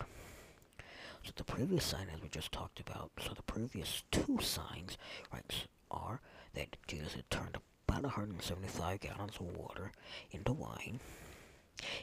So 1.22 1.32
the 1.36 1.44
previous 1.44 1.84
sign, 1.84 2.06
as 2.14 2.22
we 2.22 2.30
just 2.30 2.52
talked 2.52 2.80
about, 2.80 3.10
so 3.20 3.34
the 3.34 3.42
previous 3.42 4.02
two 4.10 4.38
signs, 4.40 4.96
right, 5.30 5.66
are 5.90 6.22
that 6.54 6.78
Jesus 6.86 7.12
had 7.12 7.28
turned 7.28 7.58
about 7.86 8.04
175 8.04 9.00
gallons 9.00 9.36
of 9.38 9.54
water 9.54 9.92
into 10.30 10.54
wine, 10.54 10.98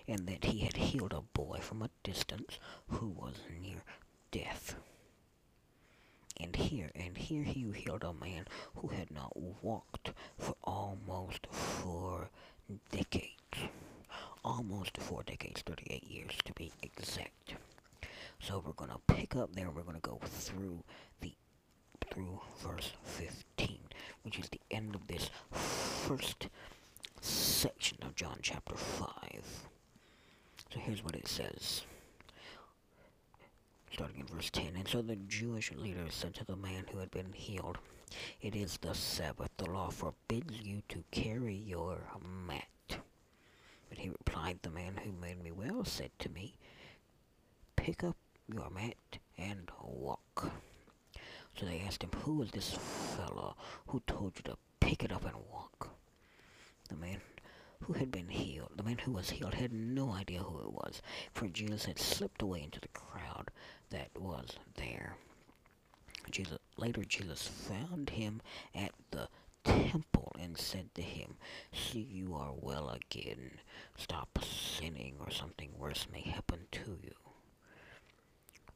and 0.08 0.28
that 0.28 0.46
he 0.46 0.60
had 0.60 0.78
healed 0.78 1.14
a 1.14 1.22
boy 1.22 1.58
from 1.60 1.82
a 1.82 1.90
distance 2.04 2.60
who 2.90 3.08
was 3.08 3.34
near 3.60 3.84
death. 4.30 4.76
And 6.40 6.56
here, 6.56 6.90
and 6.96 7.18
here 7.18 7.44
he 7.44 7.66
healed 7.72 8.04
a 8.04 8.14
man 8.14 8.46
who 8.76 8.88
had 8.90 9.12
not 9.12 9.34
walked 9.62 10.12
for 10.38 10.56
almost 10.64 11.48
four 11.52 12.30
decades. 12.92 13.36
Almost 14.44 14.98
four 14.98 15.24
decades, 15.24 15.62
38 15.62 16.04
years 16.10 16.32
to 16.46 16.54
be 16.54 16.72
exact. 16.82 17.56
So 18.40 18.64
we're 18.66 18.72
going 18.74 18.92
to 18.92 19.14
pick 19.14 19.36
up 19.36 19.54
there, 19.54 19.70
we're 19.70 19.82
going 19.84 19.96
to 19.96 20.02
go 20.02 20.20
through 20.24 20.84
the 21.20 21.34
through 22.12 22.40
verse 22.62 22.92
15, 23.04 23.78
which 24.24 24.40
is 24.40 24.50
the 24.50 24.62
end 24.72 24.96
of 24.96 25.08
this 25.08 25.30
first 25.52 26.48
section 27.22 27.98
of 28.02 28.16
John 28.16 28.40
chapter 28.42 28.76
5. 28.76 29.10
So 30.74 30.80
here's 30.80 31.04
what 31.04 31.16
it 31.16 31.28
says. 31.28 31.84
Starting 34.00 34.22
in 34.22 34.34
verse 34.34 34.50
10. 34.52 34.78
And 34.78 34.88
so 34.88 35.02
the 35.02 35.18
Jewish 35.18 35.74
leaders 35.74 36.14
said 36.14 36.34
to 36.36 36.46
the 36.46 36.56
man 36.56 36.86
who 36.90 37.00
had 37.00 37.12
been 37.12 37.34
healed, 37.34 37.80
It 38.40 38.56
is 38.56 38.78
the 38.78 38.96
Sabbath. 38.96 39.50
The 39.58 39.70
law 39.70 39.90
forbids 39.90 40.62
you 40.62 40.84
to 40.88 41.04
carry 41.12 41.56
your 41.56 41.98
mat. 42.48 43.00
But 43.90 43.98
he 43.98 44.08
replied, 44.08 44.60
The 44.62 44.70
man 44.70 45.02
who 45.04 45.12
made 45.12 45.44
me 45.44 45.52
well 45.52 45.84
said 45.84 46.12
to 46.20 46.30
me, 46.30 46.56
Pick 47.76 48.06
up 48.06 48.16
your 48.48 48.70
mat 48.70 49.18
and 49.38 49.70
walk. 49.84 50.50
So 51.60 51.66
they 51.66 51.84
asked 51.86 52.02
him, 52.02 52.12
Who 52.24 52.42
is 52.42 52.52
this 52.52 52.72
fellow 53.18 53.58
who 53.88 54.02
told 54.08 54.38
you 54.38 54.44
to 54.44 54.58
pick 54.80 55.04
it 55.04 55.12
up 55.12 55.26
and 55.26 55.36
walk? 55.52 55.90
The 56.88 56.96
man 56.96 57.20
who 57.82 57.94
had 57.94 58.12
been 58.12 58.30
healed, 58.30 58.72
the 58.78 58.84
man 58.84 59.00
who 59.00 59.12
was 59.12 59.32
healed, 59.32 59.56
had 59.56 59.74
no 59.74 60.12
idea 60.12 60.40
who 60.40 60.60
it 60.60 60.72
was, 60.72 61.02
for 61.34 61.48
Jesus 61.48 61.86
had 61.86 62.00
slipped 62.00 62.42
away 62.42 62.62
into 62.62 62.80
the 62.80 62.88
crowd 62.90 63.52
that 63.90 64.10
was 64.20 64.58
there. 64.76 65.16
Jesus, 66.32 66.60
later, 66.78 67.04
Jesus 67.04 67.48
found 67.48 68.12
him 68.12 68.42
at 68.76 68.92
the 69.12 69.28
temple 69.64 70.32
and 70.40 70.58
said 70.58 70.94
to 70.96 71.02
him, 71.02 71.36
See, 71.74 72.08
you 72.12 72.36
are 72.36 72.54
well 72.56 72.90
again. 72.90 73.60
Stop 73.98 74.40
sinning, 74.44 75.16
or 75.20 75.32
something 75.32 75.72
worse 75.78 76.08
may 76.12 76.22
happen 76.22 76.68
to 76.72 76.98
you. 77.04 77.14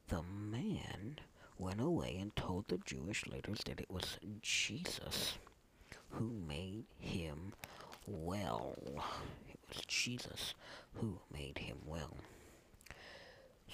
The 0.08 0.23
man 0.23 1.19
went 1.58 1.82
away 1.82 2.17
and 2.19 2.36
told 2.36 2.67
the 2.67 2.80
Jewish 2.80 3.26
leaders 3.28 3.60
that 3.65 3.80
it 3.80 3.89
was 3.89 4.17
Jesus 4.41 5.36
who 6.10 6.30
made 6.47 6.86
him 6.99 7.54
well. 8.06 8.76
It 9.49 9.60
was 9.67 9.84
Jesus 9.88 10.54
who 10.95 11.19
made 11.32 11.58
him 11.58 11.78
well. 11.86 12.17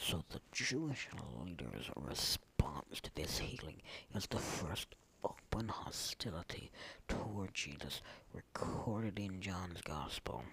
So 0.01 0.23
the 0.29 0.39
Jewish 0.51 1.07
leaders' 1.43 1.89
response 1.95 2.99
to 3.01 3.11
this 3.15 3.37
healing 3.39 3.81
is 4.15 4.25
the 4.27 4.39
first 4.39 4.95
open 5.23 5.67
hostility 5.67 6.71
toward 7.07 7.53
Jesus 7.53 8.01
recorded 8.33 9.19
in 9.19 9.41
John's 9.41 9.81
Gospel. 9.81 10.43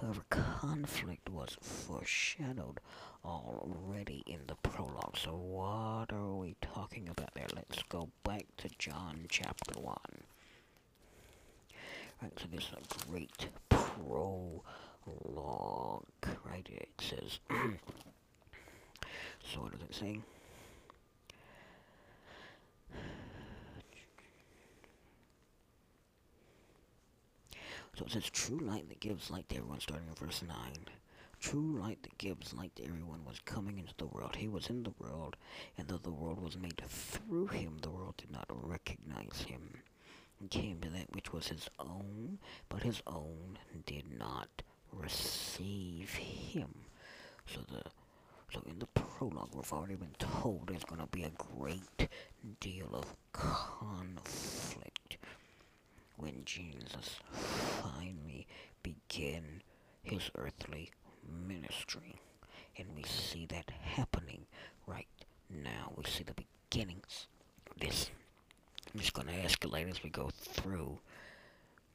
However, 0.00 0.22
conflict 0.30 1.28
was 1.28 1.56
foreshadowed 1.60 2.80
already 3.24 4.22
in 4.26 4.40
the 4.46 4.56
prologue. 4.56 5.16
So 5.18 5.32
what 5.36 6.12
are 6.12 6.34
we 6.34 6.56
talking 6.60 7.08
about 7.08 7.34
there? 7.34 7.46
Let's 7.54 7.82
go 7.88 8.08
back 8.24 8.46
to 8.58 8.68
John 8.78 9.26
chapter 9.28 9.78
1. 9.78 9.96
Right, 12.22 12.32
so 12.40 12.46
this 12.50 12.64
is 12.64 12.72
a 12.72 13.06
great 13.06 13.48
prologue, 13.68 14.64
right? 16.44 16.68
It 16.68 16.88
says, 17.00 17.38
so 19.52 19.60
what 19.60 19.72
does 19.72 20.02
it? 20.02 20.20
So 27.98 28.04
it 28.04 28.12
says, 28.12 28.30
true 28.30 28.60
light 28.60 28.88
that 28.90 29.00
gives 29.00 29.28
light 29.28 29.48
to 29.48 29.56
everyone, 29.56 29.80
starting 29.80 30.06
in 30.06 30.14
verse 30.14 30.42
9. 30.46 30.56
True 31.40 31.80
light 31.80 32.00
that 32.02 32.16
gives 32.16 32.54
light 32.54 32.74
to 32.76 32.84
everyone 32.84 33.24
was 33.24 33.40
coming 33.44 33.78
into 33.78 33.94
the 33.96 34.06
world. 34.06 34.36
He 34.36 34.46
was 34.46 34.68
in 34.68 34.84
the 34.84 34.94
world, 35.00 35.34
and 35.76 35.88
though 35.88 35.98
the 35.98 36.10
world 36.10 36.40
was 36.40 36.56
made 36.56 36.80
through 36.86 37.48
him, 37.48 37.78
the 37.82 37.90
world 37.90 38.14
did 38.16 38.30
not 38.30 38.46
recognize 38.50 39.44
him. 39.48 39.82
He 40.40 40.46
came 40.46 40.78
to 40.80 40.88
that 40.90 41.12
which 41.12 41.32
was 41.32 41.48
his 41.48 41.68
own, 41.80 42.38
but 42.68 42.84
his 42.84 43.02
own 43.06 43.58
did 43.84 44.04
not 44.16 44.62
receive 44.92 46.14
him. 46.14 46.68
So 47.46 47.60
the 47.68 47.82
so 48.52 48.62
in 48.66 48.78
the 48.78 48.86
prologue, 48.86 49.54
we've 49.54 49.72
already 49.72 49.96
been 49.96 50.14
told 50.18 50.68
there's 50.68 50.84
going 50.84 51.00
to 51.00 51.06
be 51.06 51.24
a 51.24 51.30
great 51.30 52.08
deal 52.60 52.88
of 52.94 53.14
conflict 53.32 55.18
when 56.16 56.42
Jesus 56.44 57.20
finally 57.30 58.46
began 58.82 59.62
his 60.02 60.30
earthly 60.36 60.90
ministry. 61.46 62.16
And 62.76 62.88
we 62.96 63.02
see 63.02 63.46
that 63.46 63.70
happening 63.82 64.46
right 64.86 65.08
now. 65.50 65.92
We 65.96 66.04
see 66.04 66.24
the 66.24 66.34
beginnings 66.70 67.26
of 67.70 67.78
this. 67.80 68.10
I'm 68.92 69.00
just 69.00 69.12
going 69.12 69.28
to 69.28 69.34
escalate 69.34 69.90
as 69.90 70.02
we 70.02 70.10
go 70.10 70.30
through 70.32 70.98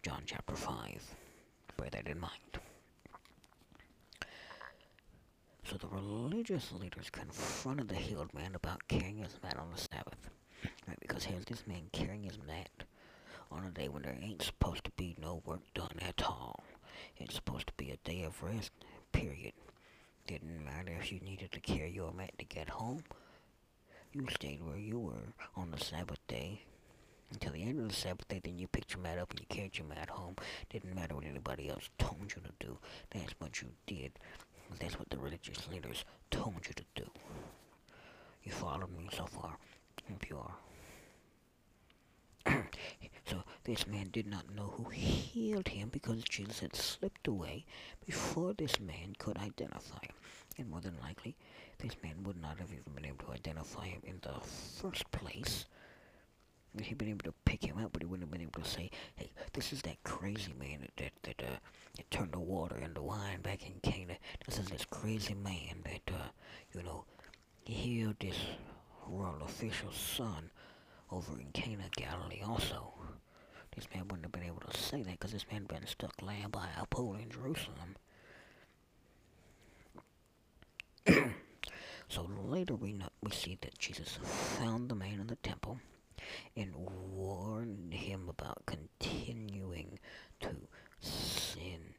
John 0.04 0.24
chapter 0.26 0.56
5. 0.56 1.16
Bear 1.78 1.90
that 1.90 2.08
in 2.08 2.20
mind. 2.20 2.60
So 5.66 5.78
the 5.78 5.88
religious 5.88 6.72
leaders 6.72 7.10
confronted 7.10 7.88
the 7.88 7.96
healed 7.96 8.34
man 8.34 8.54
about 8.54 8.88
carrying 8.88 9.18
his 9.18 9.38
mat 9.42 9.58
on 9.58 9.72
the 9.72 9.78
Sabbath. 9.78 10.30
Right, 10.88 11.00
because 11.00 11.24
here's 11.24 11.46
this 11.46 11.66
man 11.66 11.90
carrying 11.92 12.24
his 12.24 12.38
mat 12.46 12.70
on 13.52 13.66
a 13.66 13.70
day 13.70 13.88
when 13.88 14.04
there 14.04 14.18
ain't 14.22 14.42
supposed 14.42 14.84
to 14.86 14.92
be 14.92 15.16
no 15.22 15.42
work 15.46 15.62
done 15.74 15.98
at 16.02 16.22
all. 16.24 16.64
It's 17.18 17.36
supposed 17.36 17.68
to 17.68 17.74
be 17.78 17.92
a 17.92 17.98
day 17.98 18.24
of 18.24 18.42
rest, 18.44 18.72
period. 19.12 19.54
Didn't 20.28 20.64
matter 20.64 20.94
if 21.00 21.12
you 21.12 21.20
needed 21.20 21.52
to 21.52 21.60
carry 21.60 21.92
your 21.92 22.12
mat 22.14 22.32
to 22.40 22.46
get 22.46 22.70
home. 22.70 23.04
You 24.12 24.28
stayed 24.30 24.62
where 24.64 24.78
you 24.78 25.00
were 25.00 25.34
on 25.56 25.72
the 25.72 25.80
Sabbath 25.84 26.20
day 26.28 26.62
until 27.32 27.54
the 27.54 27.64
end 27.64 27.80
of 27.80 27.88
the 27.88 27.96
Sabbath 27.96 28.28
day. 28.28 28.40
Then 28.44 28.60
you 28.60 28.68
picked 28.68 28.94
your 28.94 29.02
mat 29.02 29.18
up 29.18 29.32
and 29.32 29.40
you 29.40 29.46
carried 29.50 29.78
your 29.78 29.88
mat 29.88 30.10
home. 30.10 30.36
Didn't 30.70 30.96
matter 30.96 31.16
what 31.16 31.26
anybody 31.26 31.70
else 31.70 31.90
told 31.98 32.34
you 32.36 32.42
to 32.42 32.66
do. 32.66 32.78
That's 33.12 33.34
what 33.40 33.62
you 33.62 33.70
did. 33.88 34.14
That's 34.80 34.98
what 35.00 35.10
the 35.10 35.18
religious 35.18 35.68
leaders 35.72 36.06
told 36.32 36.68
you 36.68 36.74
to 36.76 36.84
do. 36.96 37.10
You 38.44 38.52
followed 38.52 38.96
me 38.96 39.08
so 39.16 39.26
far. 39.26 39.58
Hope 40.10 40.30
you 40.30 40.38
are. 40.38 40.56
so 43.26 43.44
this 43.64 43.88
man 43.88 44.10
did 44.12 44.28
not 44.28 44.54
know 44.54 44.74
who 44.76 44.90
healed 44.90 45.70
him 45.70 45.90
because 45.90 46.24
Jesus 46.24 46.60
had 46.60 46.76
slipped 46.76 47.28
away 47.28 47.66
before 48.06 48.54
this 48.54 48.80
man 48.80 49.16
could 49.18 49.38
identify 49.38 50.00
him. 50.02 50.16
And 50.58 50.70
more 50.70 50.82
than 50.82 50.98
likely, 51.02 51.36
this 51.80 51.96
man 52.04 52.24
would 52.24 52.42
not 52.42 52.60
have 52.60 52.72
even 52.72 52.94
been 52.94 53.06
able 53.06 53.26
to 53.26 53.32
identify 53.34 53.86
him 53.86 54.02
in 54.06 54.20
the 54.22 54.40
first 54.42 55.10
place. 55.12 55.66
He'd 56.82 56.98
been 56.98 57.10
able 57.10 57.24
to 57.26 57.34
pick 57.46 57.64
him 57.64 57.78
up, 57.78 57.94
but 57.94 58.02
he 58.02 58.06
wouldn't 58.06 58.28
have 58.28 58.32
been 58.32 58.42
able 58.42 58.64
to 58.64 58.70
say, 58.70 58.90
"Hey, 59.16 59.32
this 59.54 59.72
is 59.72 59.82
that 59.84 60.04
crazy 60.04 60.54
man 60.60 60.80
that 60.82 60.96
that, 60.98 61.12
that 61.24 61.46
uh, 61.46 61.56
that 61.98 62.10
turned 62.12 62.32
the 62.32 62.40
water 62.40 62.78
into 62.78 63.02
wine 63.02 63.42
back 63.42 63.66
in 63.66 63.74
Cana. 63.84 64.18
This 64.46 64.58
is 64.58 64.68
this 64.68 64.86
crazy 64.86 65.36
man 65.36 65.84
that 65.86 66.14
uh, 66.14 66.30
you 66.74 66.82
know, 66.84 67.06
healed 67.66 68.16
this 68.20 68.38
royal 69.08 69.44
official's 69.44 69.98
son 69.98 70.50
over 71.12 71.40
in 71.40 71.52
Cana, 71.54 71.84
Galilee 71.96 72.42
also. 72.46 72.94
This 73.76 73.88
man 73.94 74.08
wouldn't 74.08 74.26
have 74.26 74.32
been 74.32 74.44
able 74.44 74.62
to 74.70 74.78
say 74.78 75.02
that 75.02 75.12
because 75.12 75.32
this 75.32 75.46
man 75.52 75.62
had 75.62 75.80
been 75.80 75.88
stuck 75.88 76.14
laying 76.22 76.50
by 76.50 76.68
a 76.80 76.86
pool 76.86 77.16
in 77.16 77.30
Jerusalem. 77.30 77.96
so 82.08 82.30
later 82.48 82.76
we 82.76 82.94
know, 82.94 83.10
we 83.22 83.32
see 83.32 83.58
that 83.62 83.78
Jesus 83.80 84.20
found 84.24 84.90
the 84.90 84.96
man 84.96 85.20
in 85.20 85.28
the 85.28 85.36
temple 85.38 85.80
and 86.56 86.74
warned 86.76 87.94
him 87.94 88.30
about 88.30 88.66
continuing 88.66 90.00
to 90.42 90.50
sin. 91.00 91.96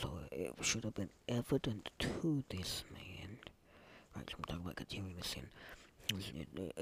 So 0.00 0.10
it 0.30 0.54
should 0.62 0.84
have 0.84 0.94
been 0.94 1.10
evident 1.28 1.90
to 1.98 2.44
this 2.48 2.84
man. 2.92 3.38
Right, 4.14 4.28
so 4.30 4.36
I'm 4.38 4.44
talking 4.44 4.62
about 4.62 4.76
continuing 4.76 5.16
to 5.16 5.28
sin. 5.28 5.48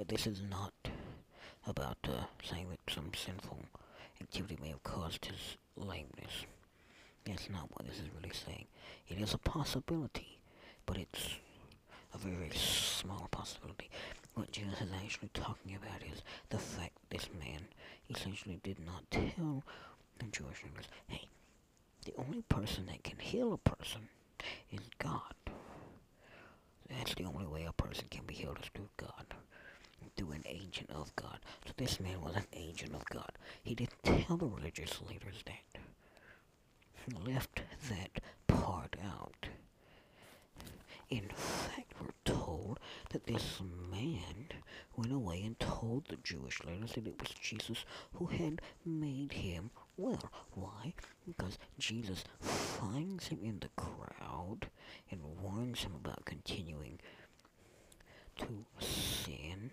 This 0.07 0.26
is 0.26 0.43
not 0.49 0.72
about 1.66 1.99
uh, 2.05 2.24
saying 2.45 2.68
that 2.70 2.95
some 2.95 3.11
sinful 3.14 3.59
activity 4.20 4.59
may 4.62 4.68
have 4.68 4.82
caused 4.84 5.24
his 5.24 5.57
lameness. 5.76 6.47
That's 7.24 7.51
not 7.51 7.68
what 7.72 7.87
this 7.87 7.97
is 7.97 8.09
really 8.14 8.32
saying. 8.34 8.66
It 9.09 9.20
is 9.20 9.34
a 9.34 9.39
possibility, 9.39 10.39
but 10.84 10.97
it's 10.97 11.30
a 12.14 12.18
very 12.18 12.51
small 12.55 13.26
possibility. 13.30 13.91
What 14.37 14.53
Jesus 14.53 14.82
is 14.82 14.91
actually 15.03 15.30
talking 15.32 15.74
about 15.76 16.03
is 16.12 16.20
the 16.51 16.59
fact 16.59 16.93
this 17.09 17.26
man 17.41 17.62
essentially 18.11 18.61
did 18.62 18.76
not 18.84 19.11
tell 19.11 19.64
the 20.18 20.26
Jewish 20.26 20.62
leaders, 20.62 20.89
hey, 21.09 21.26
the 22.05 22.12
only 22.18 22.43
person 22.43 22.84
that 22.87 23.03
can 23.03 23.18
heal 23.18 23.55
a 23.55 23.57
person 23.57 24.09
is 24.70 24.91
God. 24.99 25.32
That's 26.91 27.14
the 27.14 27.24
only 27.24 27.47
way 27.47 27.64
a 27.64 27.72
person 27.72 28.09
can 28.11 28.24
be 28.26 28.34
healed 28.34 28.59
is 28.62 28.68
through 28.74 28.91
God. 28.99 29.24
Through 30.18 30.32
an 30.32 30.45
agent 30.47 30.91
of 30.91 31.16
God. 31.16 31.39
So 31.64 31.72
this 31.78 31.99
man 31.99 32.20
was 32.20 32.37
an 32.37 32.47
agent 32.53 32.95
of 32.95 33.07
God. 33.07 33.32
He 33.62 33.74
didn't 33.74 34.03
tell 34.03 34.37
the 34.37 34.47
religious 34.47 35.01
leaders 35.09 35.43
that. 35.47 35.80
He 37.07 37.32
left 37.32 37.62
that 37.89 38.20
part 38.47 38.97
out. 39.03 39.49
In 41.09 41.28
fact, 41.28 41.92
we're 42.00 42.09
told 42.24 42.80
that 43.11 43.26
this 43.26 43.61
man 43.90 44.48
went 44.96 45.12
away 45.12 45.42
and 45.44 45.59
told 45.61 46.07
the 46.09 46.16
Jewish 46.16 46.62
leaders 46.64 46.92
that 46.92 47.07
it 47.07 47.20
was 47.20 47.30
Jesus 47.30 47.84
who 48.14 48.26
had 48.26 48.61
made 48.84 49.32
him 49.32 49.70
well. 49.96 50.30
Why? 50.52 50.94
Because 51.26 51.59
Jesus 51.78 52.24
finds 52.40 53.28
him 53.28 53.38
in 53.42 53.61
the 53.61 53.70
crowd 53.80 54.68
and 55.11 55.20
warns 55.40 55.82
him 55.82 55.92
about 55.94 56.24
continuing 56.24 56.98
to 58.38 58.64
sin. 58.80 59.70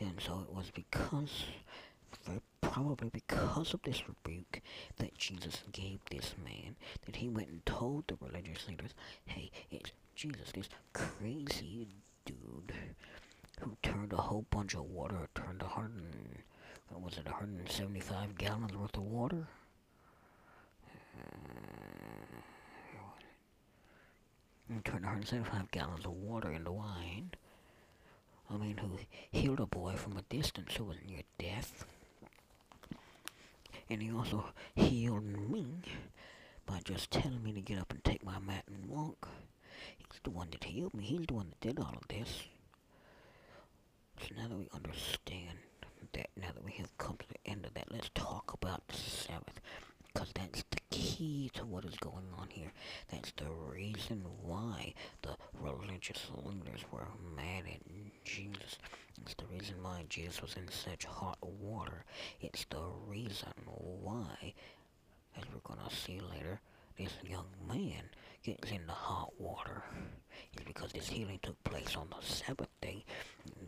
And 0.00 0.20
so 0.20 0.44
it 0.48 0.54
was 0.54 0.72
because, 0.74 1.44
very 2.24 2.40
probably 2.60 3.08
because 3.10 3.72
of 3.72 3.82
this 3.82 4.02
rebuke 4.08 4.60
that 4.96 5.16
Jesus 5.16 5.62
gave 5.70 6.00
this 6.10 6.34
man, 6.44 6.74
that 7.06 7.16
he 7.16 7.28
went 7.28 7.48
and 7.48 7.64
told 7.64 8.08
the 8.08 8.16
religious 8.20 8.66
leaders, 8.68 8.94
hey, 9.26 9.50
it's 9.70 9.92
Jesus, 10.14 10.52
this 10.54 10.68
crazy 10.92 11.88
dude 12.24 12.72
who 13.60 13.76
turned 13.82 14.12
a 14.12 14.16
whole 14.16 14.46
bunch 14.50 14.74
of 14.74 14.84
water, 14.84 15.28
turned 15.34 15.60
a 15.60 15.66
hundred, 15.66 16.44
what 16.88 17.02
was 17.02 17.18
it, 17.18 17.24
175 17.24 18.38
gallons 18.38 18.76
worth 18.76 18.96
of 18.96 19.02
water? 19.02 19.48
Uh, 24.70 24.80
turned 24.84 25.04
175 25.04 25.70
gallons 25.72 26.04
of 26.04 26.12
water 26.12 26.52
into 26.52 26.70
wine. 26.70 27.30
I 28.48 28.56
mean, 28.56 28.76
who 28.76 28.98
healed 29.30 29.60
a 29.60 29.66
boy 29.66 29.94
from 29.94 30.16
a 30.16 30.22
distance 30.22 30.76
who 30.76 30.84
was 30.84 30.96
near 31.06 31.22
death. 31.38 31.84
And 33.90 34.00
he 34.00 34.12
also 34.12 34.46
healed 34.74 35.24
me 35.24 35.66
by 36.66 36.80
just 36.84 37.10
telling 37.10 37.42
me 37.42 37.52
to 37.52 37.60
get 37.60 37.78
up 37.78 37.92
and 37.92 38.02
take 38.04 38.24
my 38.24 38.38
mat 38.38 38.64
and 38.68 38.88
walk. 38.88 39.28
He's 39.98 40.20
the 40.22 40.30
one 40.30 40.48
that 40.50 40.64
healed 40.64 40.94
me. 40.94 41.04
He's 41.04 41.26
the 41.26 41.34
one 41.34 41.48
that 41.50 41.60
did 41.60 41.78
all 41.78 41.94
of 41.96 42.08
this. 42.08 42.44
So 44.20 44.28
now 44.36 44.48
that 44.48 44.58
we 44.58 44.68
understand 44.72 45.58
that, 46.12 46.28
now 46.40 46.48
that 46.54 46.64
we 46.64 46.72
have 46.72 46.96
come 46.98 47.16
to 47.18 47.28
the 47.28 47.50
end 47.50 47.66
of 47.66 47.74
that, 47.74 47.92
let's 47.92 48.10
talk 48.14 48.52
about 48.52 48.86
the 48.88 48.94
Sabbath. 48.94 49.60
Because 50.12 50.30
that's 50.32 50.62
the 50.70 50.78
key 50.90 51.50
to 51.54 51.64
what 51.64 51.84
is 51.84 51.96
going 51.96 52.28
on 52.38 52.48
here. 52.48 52.72
That's 53.10 53.32
the 53.32 53.50
reason 53.50 54.24
why 54.42 54.94
the 55.22 55.36
religious 55.60 56.30
leaders 56.44 56.84
were 56.92 57.08
mad 57.34 57.64
at 57.66 57.80
Jesus. 58.24 58.78
It's 59.20 59.34
the 59.34 59.46
reason 59.46 59.76
why 59.82 60.04
Jesus 60.08 60.40
was 60.40 60.54
in 60.54 60.68
such 60.68 61.04
hot 61.04 61.38
water. 61.42 62.04
It's 62.40 62.64
the 62.70 62.84
reason 63.08 63.52
why, 63.66 64.54
as 65.36 65.42
we're 65.52 65.60
going 65.64 65.80
to 65.88 65.94
see 65.94 66.20
later, 66.20 66.60
this 66.96 67.12
young 67.28 67.46
man 67.68 68.04
gets 68.44 68.70
in 68.70 68.86
the 68.86 68.92
hot 68.92 69.30
water. 69.38 69.82
is 70.56 70.64
because 70.66 70.92
this 70.92 71.08
healing 71.08 71.38
took 71.42 71.62
place 71.64 71.96
on 71.96 72.08
the 72.10 72.24
Sabbath 72.24 72.68
day. 72.82 73.04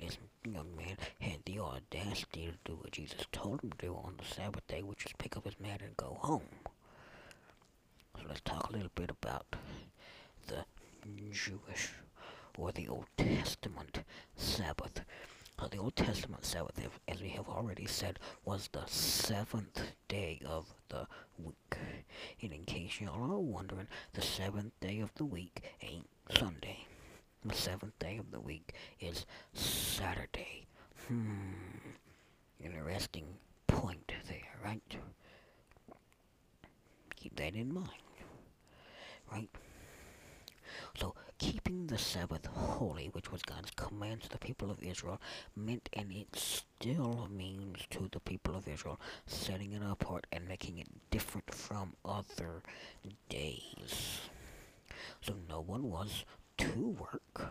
This 0.00 0.18
young 0.44 0.76
man 0.76 0.96
had 1.18 1.38
the 1.46 1.58
audacity 1.60 2.46
to 2.52 2.70
do 2.70 2.76
what 2.76 2.92
Jesus 2.92 3.24
told 3.32 3.62
him 3.62 3.70
to 3.70 3.86
do 3.86 3.94
on 3.94 4.14
the 4.18 4.34
Sabbath 4.34 4.66
day, 4.66 4.82
which 4.82 5.04
was 5.04 5.14
pick 5.18 5.36
up 5.36 5.44
his 5.46 5.58
mat 5.58 5.80
and 5.82 5.96
go 5.96 6.18
home. 6.20 6.42
So 8.16 8.22
let's 8.28 8.42
talk 8.42 8.68
a 8.68 8.72
little 8.72 8.90
bit 8.94 9.10
about 9.10 9.46
the 10.46 10.64
Jewish 11.32 11.90
or 12.58 12.70
the 12.72 12.88
Old 12.88 13.06
Testament 13.16 14.00
Sabbath. 14.36 15.00
Uh, 15.58 15.68
the 15.68 15.78
Old 15.78 15.96
Testament 15.96 16.44
Sabbath, 16.44 16.78
as 17.08 17.22
we 17.22 17.30
have 17.30 17.48
already 17.48 17.86
said, 17.86 18.18
was 18.44 18.68
the 18.72 18.84
seventh 18.86 19.80
day 20.06 20.40
of 20.44 20.66
the 20.90 21.06
week. 21.42 21.78
And 22.42 22.52
in 22.52 22.64
case 22.64 23.00
y'all 23.00 23.32
are 23.32 23.38
wondering, 23.38 23.88
the 24.12 24.20
seventh 24.20 24.78
day 24.80 25.00
of 25.00 25.14
the 25.14 25.24
week 25.24 25.62
ain't 25.80 26.08
Sunday. 26.38 26.86
The 27.44 27.54
seventh 27.54 27.98
day 27.98 28.18
of 28.18 28.30
the 28.32 28.40
week 28.40 28.74
is 29.00 29.24
Saturday. 29.54 30.66
Hmm. 31.08 31.22
Interesting 32.62 33.24
point 33.66 34.12
there, 34.28 34.58
right? 34.64 34.82
Keep 37.16 37.36
that 37.36 37.54
in 37.54 37.72
mind. 37.72 37.88
Right? 39.32 39.48
Keeping 41.76 41.94
the 41.94 41.98
Sabbath 41.98 42.46
holy, 42.46 43.08
which 43.08 43.30
was 43.30 43.42
God's 43.42 43.70
command 43.72 44.22
to 44.22 44.30
the 44.30 44.38
people 44.38 44.70
of 44.70 44.82
Israel, 44.82 45.20
meant, 45.54 45.90
and 45.92 46.10
it 46.10 46.34
still 46.34 47.28
means 47.30 47.80
to 47.90 48.08
the 48.10 48.18
people 48.18 48.56
of 48.56 48.66
Israel, 48.66 48.98
setting 49.26 49.74
it 49.74 49.82
apart 49.82 50.26
and 50.32 50.48
making 50.48 50.78
it 50.78 50.88
different 51.10 51.52
from 51.52 51.92
other 52.02 52.62
days. 53.28 54.22
So, 55.20 55.34
no 55.50 55.60
one 55.60 55.90
was 55.90 56.24
to 56.56 56.96
work. 56.98 57.50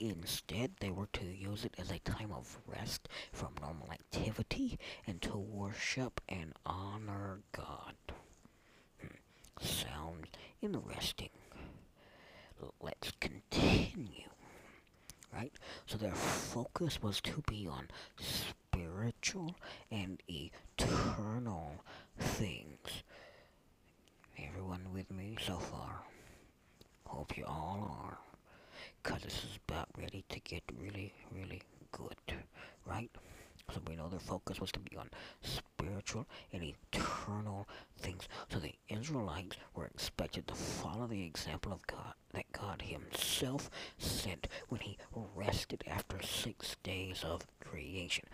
Instead, 0.00 0.70
they 0.80 0.90
were 0.90 1.08
to 1.12 1.26
use 1.26 1.66
it 1.66 1.74
as 1.78 1.90
a 1.90 1.98
time 1.98 2.32
of 2.32 2.58
rest 2.66 3.10
from 3.32 3.52
normal 3.60 3.92
activity 3.92 4.78
and 5.06 5.20
to 5.20 5.36
worship 5.36 6.22
and 6.26 6.54
honor 6.64 7.40
God. 7.52 7.96
Hmm. 8.98 9.18
Sounds 9.60 10.28
interesting 10.62 11.28
let's 12.80 13.12
continue. 13.20 14.28
Right? 15.32 15.52
So 15.86 15.98
their 15.98 16.14
focus 16.14 17.02
was 17.02 17.20
to 17.22 17.42
be 17.48 17.66
on 17.66 17.88
spiritual 18.18 19.56
and 19.90 20.22
eternal 20.28 21.84
things. 22.18 23.02
Everyone 24.38 24.92
with 24.92 25.10
me 25.10 25.36
so 25.44 25.58
far? 25.58 26.02
Hope 27.06 27.36
you 27.36 27.44
all 27.44 27.98
are. 28.04 28.18
Because 29.02 29.22
this 29.22 29.44
is 29.44 29.58
about 29.68 29.88
ready 29.98 30.24
to 30.28 30.40
get 30.40 30.62
really, 30.78 31.12
really 31.32 31.62
good. 31.92 32.16
Right? 32.86 33.10
So 33.72 33.80
we 33.88 33.96
know 33.96 34.08
their 34.08 34.20
focus 34.20 34.60
was 34.60 34.70
to 34.72 34.80
be 34.80 34.96
on 34.96 35.10
spiritual 35.42 36.26
and 36.52 36.62
eternal 36.62 37.66
things. 37.98 38.28
So 38.52 38.58
the 38.58 38.74
Israelites 38.88 39.56
were 39.74 39.86
expected 39.86 40.46
to 40.48 40.54
follow 40.54 41.06
the 41.06 41.24
example 41.24 41.72
of 41.72 41.86
God 41.86 42.14
that 42.32 42.52
God 42.52 42.82
himself 42.82 43.70
sent 43.98 44.48
when 44.68 44.80
he 44.80 44.98
rested 45.34 45.82
after 45.86 46.20
six 46.22 46.76
days 46.82 47.24
of 47.24 47.46
creation. 47.60 48.24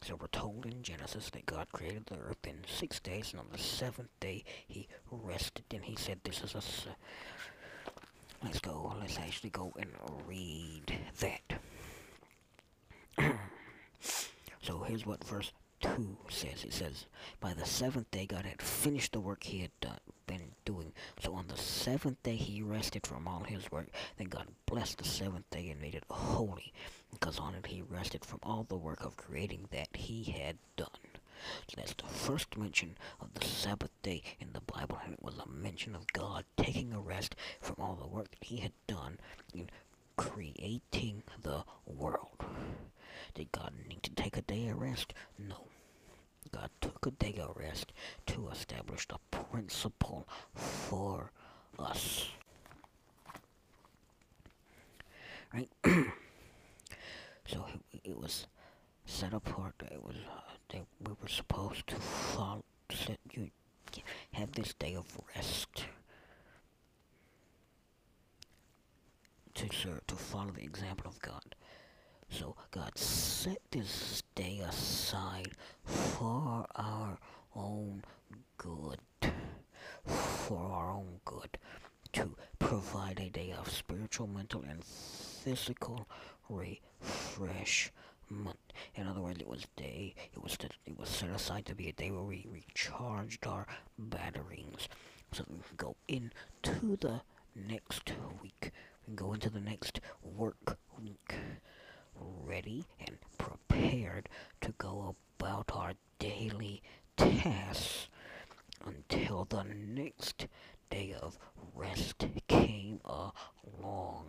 So 0.00 0.14
we're 0.14 0.28
told 0.28 0.64
in 0.64 0.82
Genesis 0.82 1.28
that 1.30 1.46
God 1.46 1.66
created 1.72 2.06
the 2.06 2.18
earth 2.18 2.46
in 2.46 2.62
six 2.66 3.00
days, 3.00 3.32
and 3.32 3.40
on 3.40 3.46
the 3.52 3.58
seventh 3.58 4.10
day 4.20 4.44
he 4.66 4.86
rested, 5.10 5.64
and 5.72 5.84
he 5.84 5.96
said, 5.96 6.20
this 6.22 6.40
is 6.42 6.54
a... 6.54 6.62
Let's 8.44 8.60
go, 8.60 8.94
let's 9.00 9.18
actually 9.18 9.50
go 9.50 9.72
and 9.76 9.90
read 10.28 10.96
that. 11.18 11.60
so 14.68 14.80
here's 14.80 15.06
what 15.06 15.24
verse 15.24 15.50
2 15.80 16.18
says. 16.28 16.62
It 16.62 16.74
says, 16.74 17.06
By 17.40 17.54
the 17.54 17.64
seventh 17.64 18.10
day 18.10 18.26
God 18.26 18.44
had 18.44 18.60
finished 18.60 19.12
the 19.12 19.20
work 19.20 19.44
he 19.44 19.60
had 19.60 19.70
done, 19.80 20.00
been 20.26 20.52
doing. 20.66 20.92
So 21.22 21.32
on 21.32 21.46
the 21.48 21.56
seventh 21.56 22.22
day 22.22 22.36
he 22.36 22.60
rested 22.60 23.06
from 23.06 23.26
all 23.26 23.44
his 23.44 23.72
work. 23.72 23.88
Then 24.18 24.26
God 24.26 24.48
blessed 24.66 24.98
the 24.98 25.06
seventh 25.06 25.48
day 25.48 25.70
and 25.70 25.80
made 25.80 25.94
it 25.94 26.04
holy, 26.10 26.74
because 27.10 27.38
on 27.38 27.54
it 27.54 27.64
he 27.64 27.80
rested 27.80 28.26
from 28.26 28.40
all 28.42 28.66
the 28.68 28.76
work 28.76 29.06
of 29.06 29.16
creating 29.16 29.68
that 29.70 29.88
he 29.94 30.24
had 30.24 30.58
done. 30.76 30.88
So 31.68 31.74
that's 31.76 31.94
the 31.94 32.04
first 32.04 32.58
mention 32.58 32.98
of 33.22 33.32
the 33.32 33.46
Sabbath 33.46 33.92
day 34.02 34.22
in 34.38 34.52
the 34.52 34.60
Bible, 34.60 34.98
and 35.02 35.14
it 35.14 35.22
was 35.22 35.38
a 35.38 35.48
mention 35.48 35.94
of 35.94 36.12
God 36.12 36.44
taking 36.58 36.92
a 36.92 37.00
rest 37.00 37.36
from 37.62 37.76
all 37.78 37.94
the 37.94 38.06
work 38.06 38.28
that 38.32 38.44
he 38.44 38.58
had 38.58 38.72
done 38.86 39.18
creating 40.18 41.22
the 41.42 41.62
world. 41.86 42.44
Did 43.34 43.50
God 43.52 43.72
need 43.88 44.02
to 44.02 44.10
take 44.10 44.36
a 44.36 44.42
day 44.42 44.68
of 44.68 44.80
rest? 44.80 45.14
No. 45.38 45.68
God 46.52 46.70
took 46.80 47.06
a 47.06 47.10
day 47.10 47.38
of 47.40 47.56
rest 47.56 47.92
to 48.26 48.48
establish 48.48 49.06
the 49.06 49.18
principle 49.30 50.26
for 50.54 51.30
us. 51.78 52.28
Right? 55.54 55.70
so 57.46 57.64
it, 58.04 58.18
was 58.18 58.46
set 59.06 59.32
apart. 59.32 59.74
It 59.90 60.02
was 60.02 60.16
uh, 60.16 60.40
that 60.70 60.82
we 61.06 61.12
were 61.22 61.28
supposed 61.28 61.86
to 61.86 61.96
follow. 61.96 62.64
Set, 62.90 63.18
you 63.32 63.50
have 64.32 64.52
this 64.52 64.74
day 64.74 64.94
of 64.94 65.06
rest 65.36 65.84
to 69.58 70.14
follow 70.14 70.52
the 70.52 70.62
example 70.62 71.08
of 71.08 71.20
God. 71.20 71.56
So 72.30 72.54
God 72.70 72.96
set 72.96 73.58
this 73.70 74.22
day 74.36 74.60
aside 74.64 75.52
for 75.84 76.64
our 76.76 77.18
own 77.56 78.04
good. 78.56 79.00
For 80.04 80.58
our 80.58 80.90
own 80.92 81.20
good. 81.24 81.58
To 82.12 82.36
provide 82.60 83.18
a 83.18 83.30
day 83.30 83.52
of 83.58 83.68
spiritual, 83.70 84.28
mental, 84.28 84.62
and 84.62 84.84
physical 84.84 86.06
refreshment. 86.48 87.92
In 88.94 89.06
other 89.08 89.20
words, 89.20 89.40
it 89.40 89.48
was 89.48 89.66
day. 89.76 90.14
It 90.32 90.42
was 90.42 90.56
to, 90.58 90.68
it 90.86 90.96
was 90.98 91.08
set 91.08 91.30
aside 91.30 91.66
to 91.66 91.74
be 91.74 91.88
a 91.88 91.92
day 91.92 92.12
where 92.12 92.22
we 92.22 92.46
recharged 92.48 93.44
our 93.46 93.66
batteries, 93.98 94.88
so 95.32 95.42
that 95.42 95.50
we 95.50 95.58
can 95.66 95.76
go 95.76 95.96
into 96.06 96.96
the 97.00 97.22
next 97.56 98.12
week. 98.40 98.70
Can 99.08 99.16
go 99.16 99.32
into 99.32 99.48
the 99.48 99.58
next 99.60 100.00
work 100.22 100.76
week 101.00 101.34
ready 102.14 102.84
and 103.00 103.16
prepared 103.38 104.28
to 104.60 104.74
go 104.76 105.16
about 105.38 105.70
our 105.72 105.94
daily 106.18 106.82
tasks 107.16 108.08
until 108.84 109.46
the 109.46 109.64
next 109.64 110.46
day 110.90 111.14
of 111.22 111.38
rest 111.74 112.26
came 112.48 113.00
along. 113.06 114.26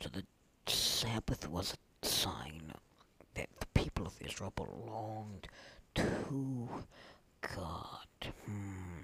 So 0.00 0.08
the 0.08 0.22
Sabbath 0.68 1.48
was 1.48 1.74
a 1.74 2.06
sign 2.06 2.74
that 3.34 3.48
the 3.58 3.66
people 3.74 4.06
of 4.06 4.14
Israel 4.24 4.52
belonged 4.54 5.48
to 5.96 6.68
God. 7.40 8.06
Hmm. 8.46 9.00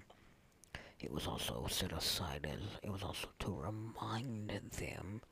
It 1.06 1.14
was 1.14 1.28
also 1.28 1.68
set 1.70 1.92
aside 1.92 2.48
as 2.52 2.58
it 2.82 2.90
was 2.90 3.04
also 3.04 3.28
to 3.38 3.52
remind 3.52 4.50
them 4.76 5.22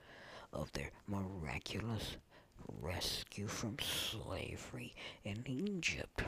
of 0.52 0.70
their 0.70 0.92
miraculous 1.08 2.16
rescue 2.80 3.48
from 3.48 3.78
slavery 3.80 4.94
in 5.24 5.42
Egypt. 5.48 6.22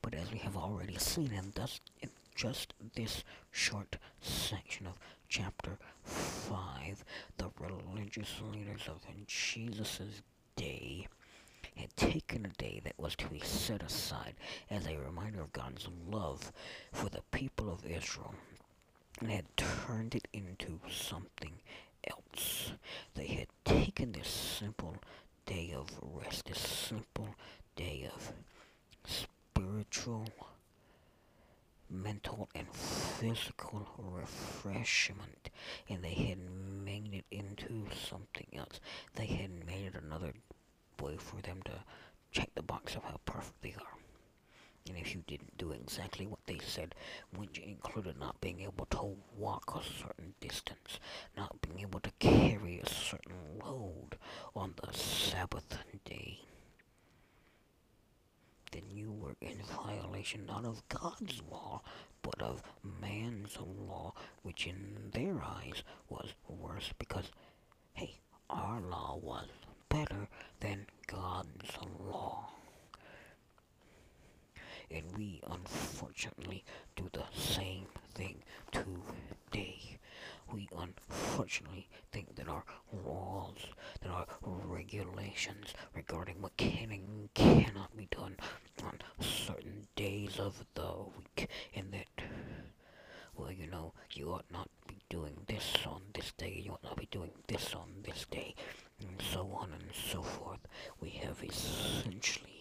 But 0.00 0.14
as 0.14 0.30
we 0.30 0.38
have 0.38 0.56
already 0.56 0.96
seen 0.96 1.32
in, 1.32 1.50
thus, 1.56 1.80
in 2.00 2.10
just 2.36 2.72
this 2.94 3.24
short 3.50 3.96
section 4.20 4.86
of 4.86 4.96
chapter 5.28 5.76
5, 6.04 7.04
the 7.36 7.50
religious 7.58 8.40
leaders 8.52 8.86
of 8.86 9.04
Jesus' 9.26 10.22
day 10.54 11.08
had 11.74 11.96
taken 11.96 12.46
a 12.46 12.62
day 12.62 12.80
that 12.84 12.96
was 12.96 13.16
to 13.16 13.26
be 13.26 13.40
set 13.40 13.82
aside 13.82 14.36
as 14.70 14.86
a 14.86 14.96
reminder 14.98 15.40
of 15.40 15.52
God's 15.52 15.88
love 16.08 16.52
for 16.92 17.08
the 17.08 17.22
people 17.32 17.72
of 17.72 17.84
Israel 17.84 18.34
and 19.20 19.30
had 19.30 19.56
turned 19.56 20.14
it 20.14 20.28
into 20.32 20.80
something 20.90 21.54
else. 22.08 22.72
They 23.14 23.26
had 23.26 23.48
taken 23.64 24.12
this 24.12 24.28
simple 24.28 24.96
day 25.46 25.72
of 25.76 25.88
rest, 26.02 26.46
this 26.46 26.58
simple 26.58 27.28
day 27.76 28.08
of 28.14 28.32
spiritual, 29.04 30.26
mental, 31.90 32.48
and 32.54 32.66
physical 32.72 33.86
refreshment, 33.98 35.50
and 35.88 36.02
they 36.02 36.14
had 36.14 36.38
made 36.84 37.14
it 37.14 37.24
into 37.30 37.86
something 38.08 38.46
else. 38.54 38.80
They 39.14 39.26
had 39.26 39.66
made 39.66 39.86
it 39.86 39.94
another 40.02 40.34
way 41.00 41.16
for 41.16 41.40
them 41.40 41.62
to 41.64 41.72
check 42.30 42.50
the 42.54 42.62
box 42.62 42.94
of 42.94 43.04
how 43.04 43.20
perfect 43.24 43.62
they 43.62 43.74
are. 43.78 44.07
Didn't 45.28 45.56
do 45.58 45.70
exactly 45.70 46.26
what 46.26 46.44
they 46.46 46.58
said, 46.58 46.94
which 47.36 47.58
included 47.58 48.18
not 48.18 48.40
being 48.40 48.62
able 48.62 48.86
to 48.86 49.16
walk 49.36 49.76
a 49.76 49.84
certain 49.84 50.34
distance, 50.40 50.98
not 51.36 51.60
being 51.60 51.80
able 51.80 52.00
to 52.00 52.10
carry 52.18 52.80
a 52.80 52.88
certain 52.88 53.60
load 53.62 54.16
on 54.56 54.74
the 54.82 54.92
Sabbath 54.92 55.78
day, 56.04 56.40
then 58.72 58.90
you 58.90 59.12
were 59.12 59.36
in 59.40 59.62
violation 59.62 60.46
not 60.46 60.64
of 60.64 60.86
God's 60.88 61.42
law, 61.50 61.82
but 62.22 62.40
of 62.42 62.62
man's 62.82 63.56
law, 63.60 64.14
which 64.42 64.66
in 64.66 65.10
their 65.12 65.42
eyes 65.42 65.82
was 66.08 66.34
worse 66.48 66.92
because, 66.98 67.30
hey, 67.94 68.20
our 68.50 68.80
law 68.80 69.18
was 69.22 69.48
better 69.88 70.28
than 70.60 70.86
God's 71.06 71.70
law. 71.98 72.50
And 74.90 75.04
we 75.16 75.40
unfortunately 75.50 76.64
do 76.96 77.08
the 77.12 77.24
same 77.32 77.86
thing 78.14 78.42
today. 78.72 79.98
We 80.52 80.68
unfortunately 80.76 81.88
think 82.10 82.36
that 82.36 82.48
our 82.48 82.64
laws, 83.04 83.66
that 84.00 84.10
our 84.10 84.26
regulations 84.42 85.74
regarding 85.94 86.40
what 86.40 86.56
can 86.56 86.90
and 86.90 87.28
cannot 87.34 87.94
be 87.96 88.08
done 88.10 88.36
on 88.82 88.98
certain 89.20 89.86
days 89.94 90.38
of 90.38 90.64
the 90.74 90.90
week, 91.18 91.50
and 91.74 91.92
that, 91.92 92.24
well, 93.36 93.52
you 93.52 93.66
know, 93.66 93.92
you 94.12 94.32
ought 94.32 94.50
not 94.50 94.70
be 94.86 94.96
doing 95.10 95.36
this 95.46 95.76
on 95.86 96.02
this 96.14 96.32
day, 96.32 96.62
you 96.64 96.72
ought 96.72 96.84
not 96.84 96.96
be 96.96 97.08
doing 97.10 97.30
this 97.46 97.74
on 97.74 97.88
this 98.02 98.24
day, 98.30 98.54
and 99.00 99.20
so 99.32 99.50
on 99.54 99.70
and 99.72 99.90
so 100.10 100.22
forth. 100.22 100.60
We 101.00 101.10
have 101.10 101.42
essentially 101.42 102.57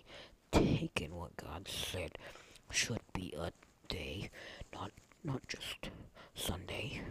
taken 0.58 1.16
what 1.16 1.38
God 1.38 1.68
said 1.68 2.18
should 2.72 3.02
be 3.14 3.34
a 3.38 3.52
day, 3.88 4.30
not 4.74 4.92
not 5.24 5.48
just 5.48 5.90
Sunday, 6.34 7.02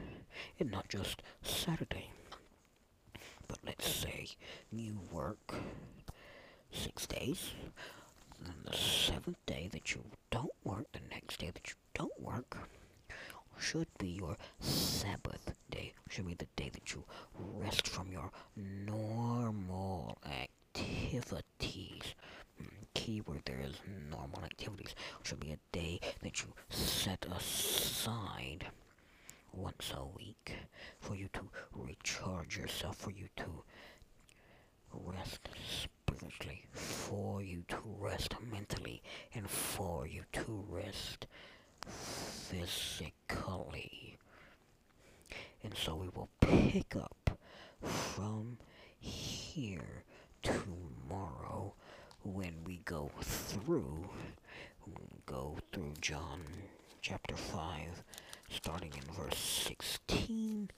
and 0.59 0.71
not 0.71 0.89
just 0.89 1.23
Saturday. 1.43 2.11
But 3.49 3.59
let's 3.65 3.89
say 3.89 4.29
you 4.73 4.99
work 5.13 5.55
six 6.73 7.07
days, 7.07 7.53
and 8.45 8.55
the 8.65 8.77
seventh 8.77 9.45
day 9.47 9.69
that 9.73 9.95
you 9.95 10.03
don't 10.31 10.53
work, 10.65 10.87
the 10.93 11.01
next 11.11 11.39
day 11.41 11.51
that 11.53 11.69
you 11.69 11.75
don't 11.95 12.21
work, 12.21 12.57
should 13.59 13.89
be 13.99 14.09
your 14.09 14.37
Sabbath 14.61 15.55
day, 15.71 15.93
should 16.09 16.27
be 16.27 16.35
the 16.35 16.49
day 16.57 16.71
that 16.73 16.93
you 16.93 17.05
rest 17.37 17.87
from 17.87 18.11
your 18.11 18.31
normal 18.57 20.19
activities 20.25 21.86
keyword 23.07 23.43
there 23.45 23.61
is 23.61 23.77
normal 24.11 24.43
activities 24.43 24.93
should 25.23 25.39
be 25.39 25.53
a 25.53 25.59
day 25.71 26.01
that 26.25 26.43
you 26.43 26.53
set 26.69 27.25
aside 27.31 28.67
once 29.53 29.93
a 29.97 30.05
week 30.19 30.57
for 30.99 31.15
you 31.15 31.29
to 31.33 31.49
recharge 31.73 32.57
yourself, 32.57 32.97
for 32.97 33.13
you 33.13 33.29
to 33.37 33.63
rest 34.93 35.49
spiritually, 35.85 36.65
for 36.73 37.41
you 37.41 37.63
to 37.69 37.79
rest 38.01 38.35
mentally, 38.51 39.01
and 39.35 39.49
for 39.49 40.05
you 40.09 40.25
to 40.33 40.65
rest 40.69 41.29
physically. 41.87 43.07
And 45.63 45.77
so 45.77 45.95
we 45.95 46.09
will 46.09 46.29
pick 46.41 46.97
up 46.97 47.39
from 47.81 48.59
here 48.99 50.03
tomorrow 50.43 51.75
when 52.35 52.55
we 52.65 52.81
go 52.85 53.11
through, 53.21 54.09
go 55.27 55.57
through 55.73 55.93
John 56.01 56.41
chapter 57.01 57.37
5, 57.37 58.03
starting 58.51 58.93
in 58.95 59.15
verse 59.15 59.39
16, 59.39 60.71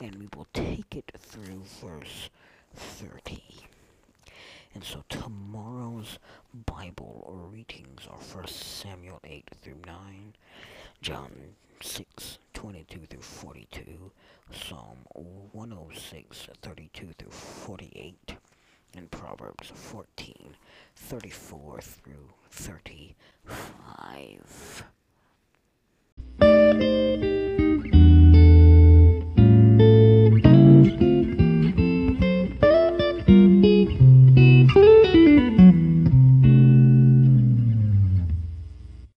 and 0.00 0.14
we 0.16 0.28
will 0.36 0.46
take 0.52 0.96
it 0.96 1.10
through 1.16 1.62
verse 1.80 2.30
30. 2.74 3.42
And 4.74 4.82
so 4.82 5.04
tomorrow's 5.08 6.18
Bible 6.66 7.48
readings 7.52 8.06
are 8.10 8.18
1 8.18 8.46
Samuel 8.48 9.20
8 9.24 9.44
through 9.62 9.80
9, 9.86 10.34
John 11.00 11.32
6, 11.80 12.38
22 12.54 13.00
through 13.08 13.20
42, 13.22 14.10
Psalm 14.52 14.98
106, 15.52 16.48
32 16.62 17.08
through 17.16 17.30
48, 17.30 18.36
in 18.94 19.08
Proverbs 19.08 19.72
14, 19.74 20.56
34 20.96 21.80
through 21.80 22.28
35. 22.50 24.84